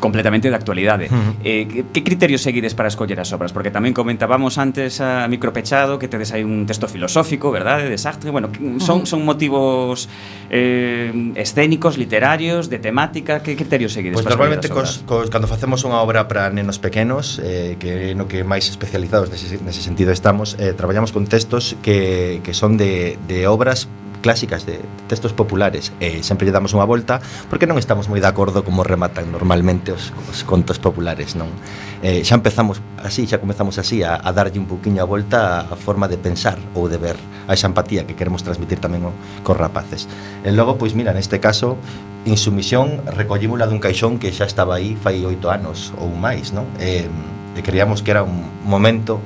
[0.00, 1.12] completamente de actualidade.
[1.12, 1.32] Uh -huh.
[1.44, 3.52] eh, que, que criterios seguides para escoller as obras?
[3.52, 8.32] Porque tamén comentábamos antes a Micropechado que tedes aí un texto filosófico, verdade, de Sartre.
[8.32, 8.48] Bueno,
[8.80, 10.08] son, son motivos
[10.48, 13.44] eh, escénicos, literarios, de temática.
[13.44, 17.36] Que criterios seguides pues para normalmente cos, cos, cando facemos unha obra para nenos pequenos,
[17.44, 22.40] eh, que no que máis especializados nese, nese sentido estamos, eh, traballamos con textos que,
[22.40, 27.22] que son de, de obras clásicas de textos populares e sempre lle damos unha volta
[27.48, 31.48] porque non estamos moi de acordo como rematan normalmente os, os contos populares non?
[32.02, 35.76] Eh, xa empezamos así xa comezamos así a, a darlle un poquinho a volta a,
[35.78, 37.16] forma de pensar ou de ver
[37.46, 39.14] a esa empatía que queremos transmitir tamén o,
[39.46, 40.10] cos rapaces.
[40.44, 41.78] E logo pois mira neste caso
[42.26, 46.66] insumisión recollimula dun caixón que xa estaba aí fai oito anos ou máis non?
[46.82, 47.06] Eh,
[47.54, 49.22] e creíamos que era un momento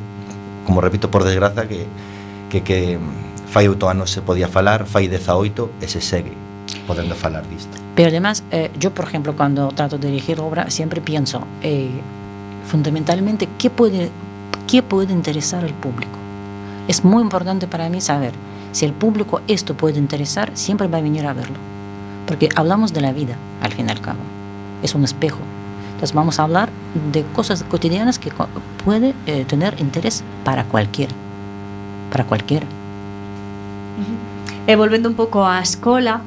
[0.69, 1.89] como repito por desgraza que
[2.53, 2.99] que, que
[3.53, 6.33] fai oito anos se podía falar, fai 18 e se segue
[6.87, 7.77] podendo falar disto.
[7.95, 11.91] Pero además, eh, yo, por ejemplo, cuando trato de dirigir obra, siempre pienso eh,
[12.67, 14.11] fundamentalmente qué puede,
[14.67, 16.17] qué puede interesar al público.
[16.89, 18.33] Es muy importante para mí saber
[18.73, 21.57] si el público esto puede interesar, siempre va a venir a verlo.
[22.27, 24.21] Porque hablamos de la vida, al fin y al cabo.
[24.83, 25.41] Es un espejo.
[25.93, 26.71] Entonces vamos a hablar
[27.13, 28.33] de cosas cotidianas que
[28.83, 31.13] puede eh, tener interés para cualquiera.
[32.11, 32.67] Para cualquiera.
[34.73, 36.25] E volvendo un pouco á escola,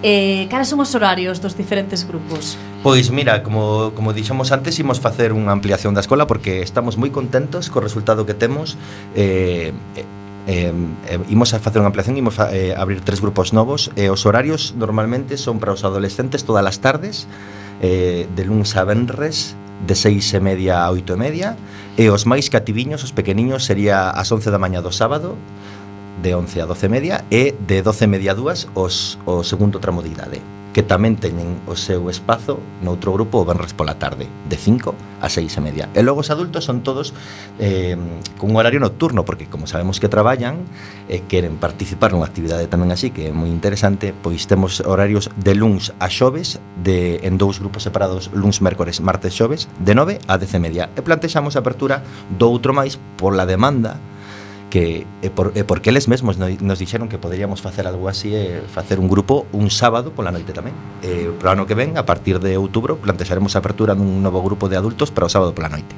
[0.00, 2.56] eh, cara son os horarios dos diferentes grupos?
[2.80, 7.12] Pois mira, como, como dixemos antes, imos facer unha ampliación da escola porque estamos moi
[7.12, 8.80] contentos co resultado que temos.
[9.12, 10.08] Eh, eh,
[10.48, 10.72] eh,
[11.12, 13.92] eh imos a facer unha ampliación imos a, eh, abrir tres grupos novos.
[14.00, 17.28] E eh, os horarios normalmente son para os adolescentes todas as tardes
[17.84, 21.60] eh, de lunes a venres de seis e media a oito e media.
[22.00, 25.36] E os máis cativiños, os pequeniños, sería ás 11 da maña do sábado
[26.20, 29.40] de 11 a 12 e media e de 12 e media a 2 os, o
[29.40, 30.42] segundo tramo de idade
[30.72, 35.28] que tamén teñen o seu espazo noutro grupo o Benres pola tarde de 5 a
[35.28, 35.84] 6 e media.
[35.92, 37.12] E logo os adultos son todos
[37.60, 37.94] eh,
[38.40, 40.64] con un horario nocturno porque como sabemos que traballan
[41.12, 45.28] e eh, queren participar nunha actividade tamén así que é moi interesante pois temos horarios
[45.36, 50.24] de luns a xoves de, en dous grupos separados luns, mércores, martes, xoves de 9
[50.24, 50.84] a 10 e media.
[50.96, 52.00] E plantexamos a apertura
[52.32, 54.00] do outro máis pola demanda
[54.72, 58.64] que e, por, e porque eles mesmos nos dixeron que poderíamos facer algo así e
[58.72, 60.72] facer un grupo un sábado pola noite tamén.
[61.04, 64.72] E pro ano que ven, a partir de outubro, plantexaremos a apertura dun novo grupo
[64.72, 65.92] de adultos para o sábado pola noite.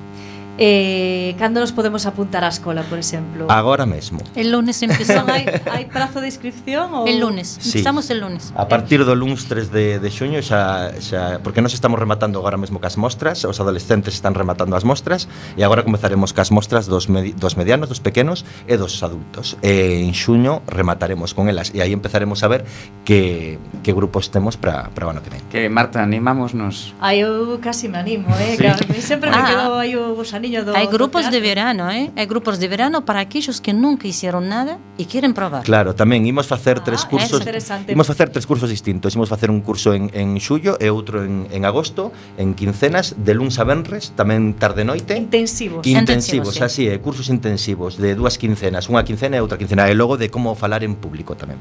[0.56, 3.50] Eh, cando nos podemos apuntar á escola, por exemplo?
[3.50, 4.22] Agora mesmo.
[4.38, 5.34] El lunes empezamos.
[5.34, 6.94] hai, hai prazo de inscripción?
[6.94, 7.10] Ou...
[7.10, 7.82] El lunes, sí.
[7.82, 8.54] empezamos el lunes.
[8.54, 12.54] A partir do lunes 3 de, de xuño xa, xa, porque nos estamos rematando agora
[12.54, 15.26] mesmo cas mostras, os adolescentes están rematando as mostras
[15.58, 19.58] e agora comezaremos cas mostras dos, medi, dos medianos, dos pequenos e dos adultos.
[19.58, 22.62] E en xuño remataremos con elas e aí empezaremos a ver
[23.02, 25.42] que, que grupos temos para o ano que ven.
[25.50, 26.94] Que Marta, animámonos.
[27.02, 28.54] Ai, eu casi me animo, eh?
[28.54, 28.62] Sí.
[28.62, 29.46] Claro, sempre me ah.
[29.50, 30.14] quedo aí o
[30.44, 32.12] anillo do Hai grupos do de verano, eh?
[32.12, 35.64] Hai grupos de verano para aquellos que nunca hicieron nada e queren probar.
[35.64, 37.40] Claro, tamén imos facer ah, tres cursos.
[37.88, 39.16] Imos facer tres cursos distintos.
[39.16, 43.32] Imos facer un curso en, en xullo e outro en, en agosto, en quincenas, de
[43.32, 45.16] luns a venres, tamén tarde noite.
[45.16, 45.80] Intensivos.
[45.88, 46.62] Intensivos, intensivos sí.
[46.62, 50.28] así é, cursos intensivos de dúas quincenas, unha quincena e outra quincena, e logo de
[50.28, 51.56] como falar en público tamén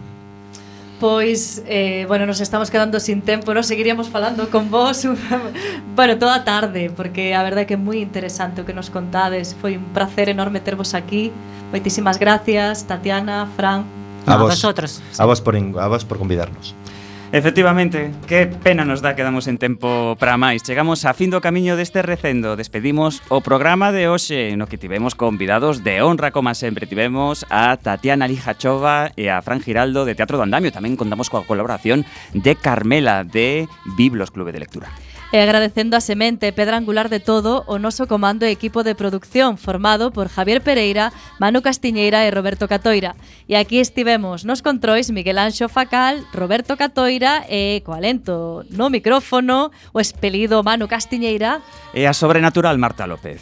[1.00, 5.08] pois, eh, bueno, nos estamos quedando sin tempo, nos seguiríamos falando con vos,
[5.96, 8.90] bueno, toda a tarde, porque a verdade é que é moi interesante o que nos
[8.90, 11.32] contades, foi un placer enorme tervos aquí,
[11.72, 13.84] moitísimas gracias, Tatiana, Fran,
[14.26, 15.02] a, a vos, vosotros.
[15.20, 16.76] A vos por, a vos por convidarnos.
[17.34, 20.62] Efectivamente, que pena nos dá que damos en tempo para máis.
[20.62, 22.54] Chegamos a fin do camiño deste recendo.
[22.54, 26.86] Despedimos o programa de hoxe, no que tivemos convidados de honra, como sempre.
[26.86, 30.70] Tivemos a Tatiana Lijachova e a Fran Giraldo de Teatro do Andamio.
[30.70, 32.06] Tamén contamos coa colaboración
[32.38, 33.66] de Carmela de
[33.98, 34.94] Biblos Clube de Lectura.
[35.34, 38.94] Eh, e agradecendo a semente pedra angular de todo o noso comando e equipo de
[38.94, 41.10] producción formado por Javier Pereira,
[41.42, 43.18] Manu Castiñeira e Roberto Catoira.
[43.50, 49.98] E aquí estivemos nos controis Miguel Anxo Facal, Roberto Catoira e Coalento no micrófono o
[49.98, 51.66] espelido Manu Castiñeira
[51.98, 53.42] e a sobrenatural Marta López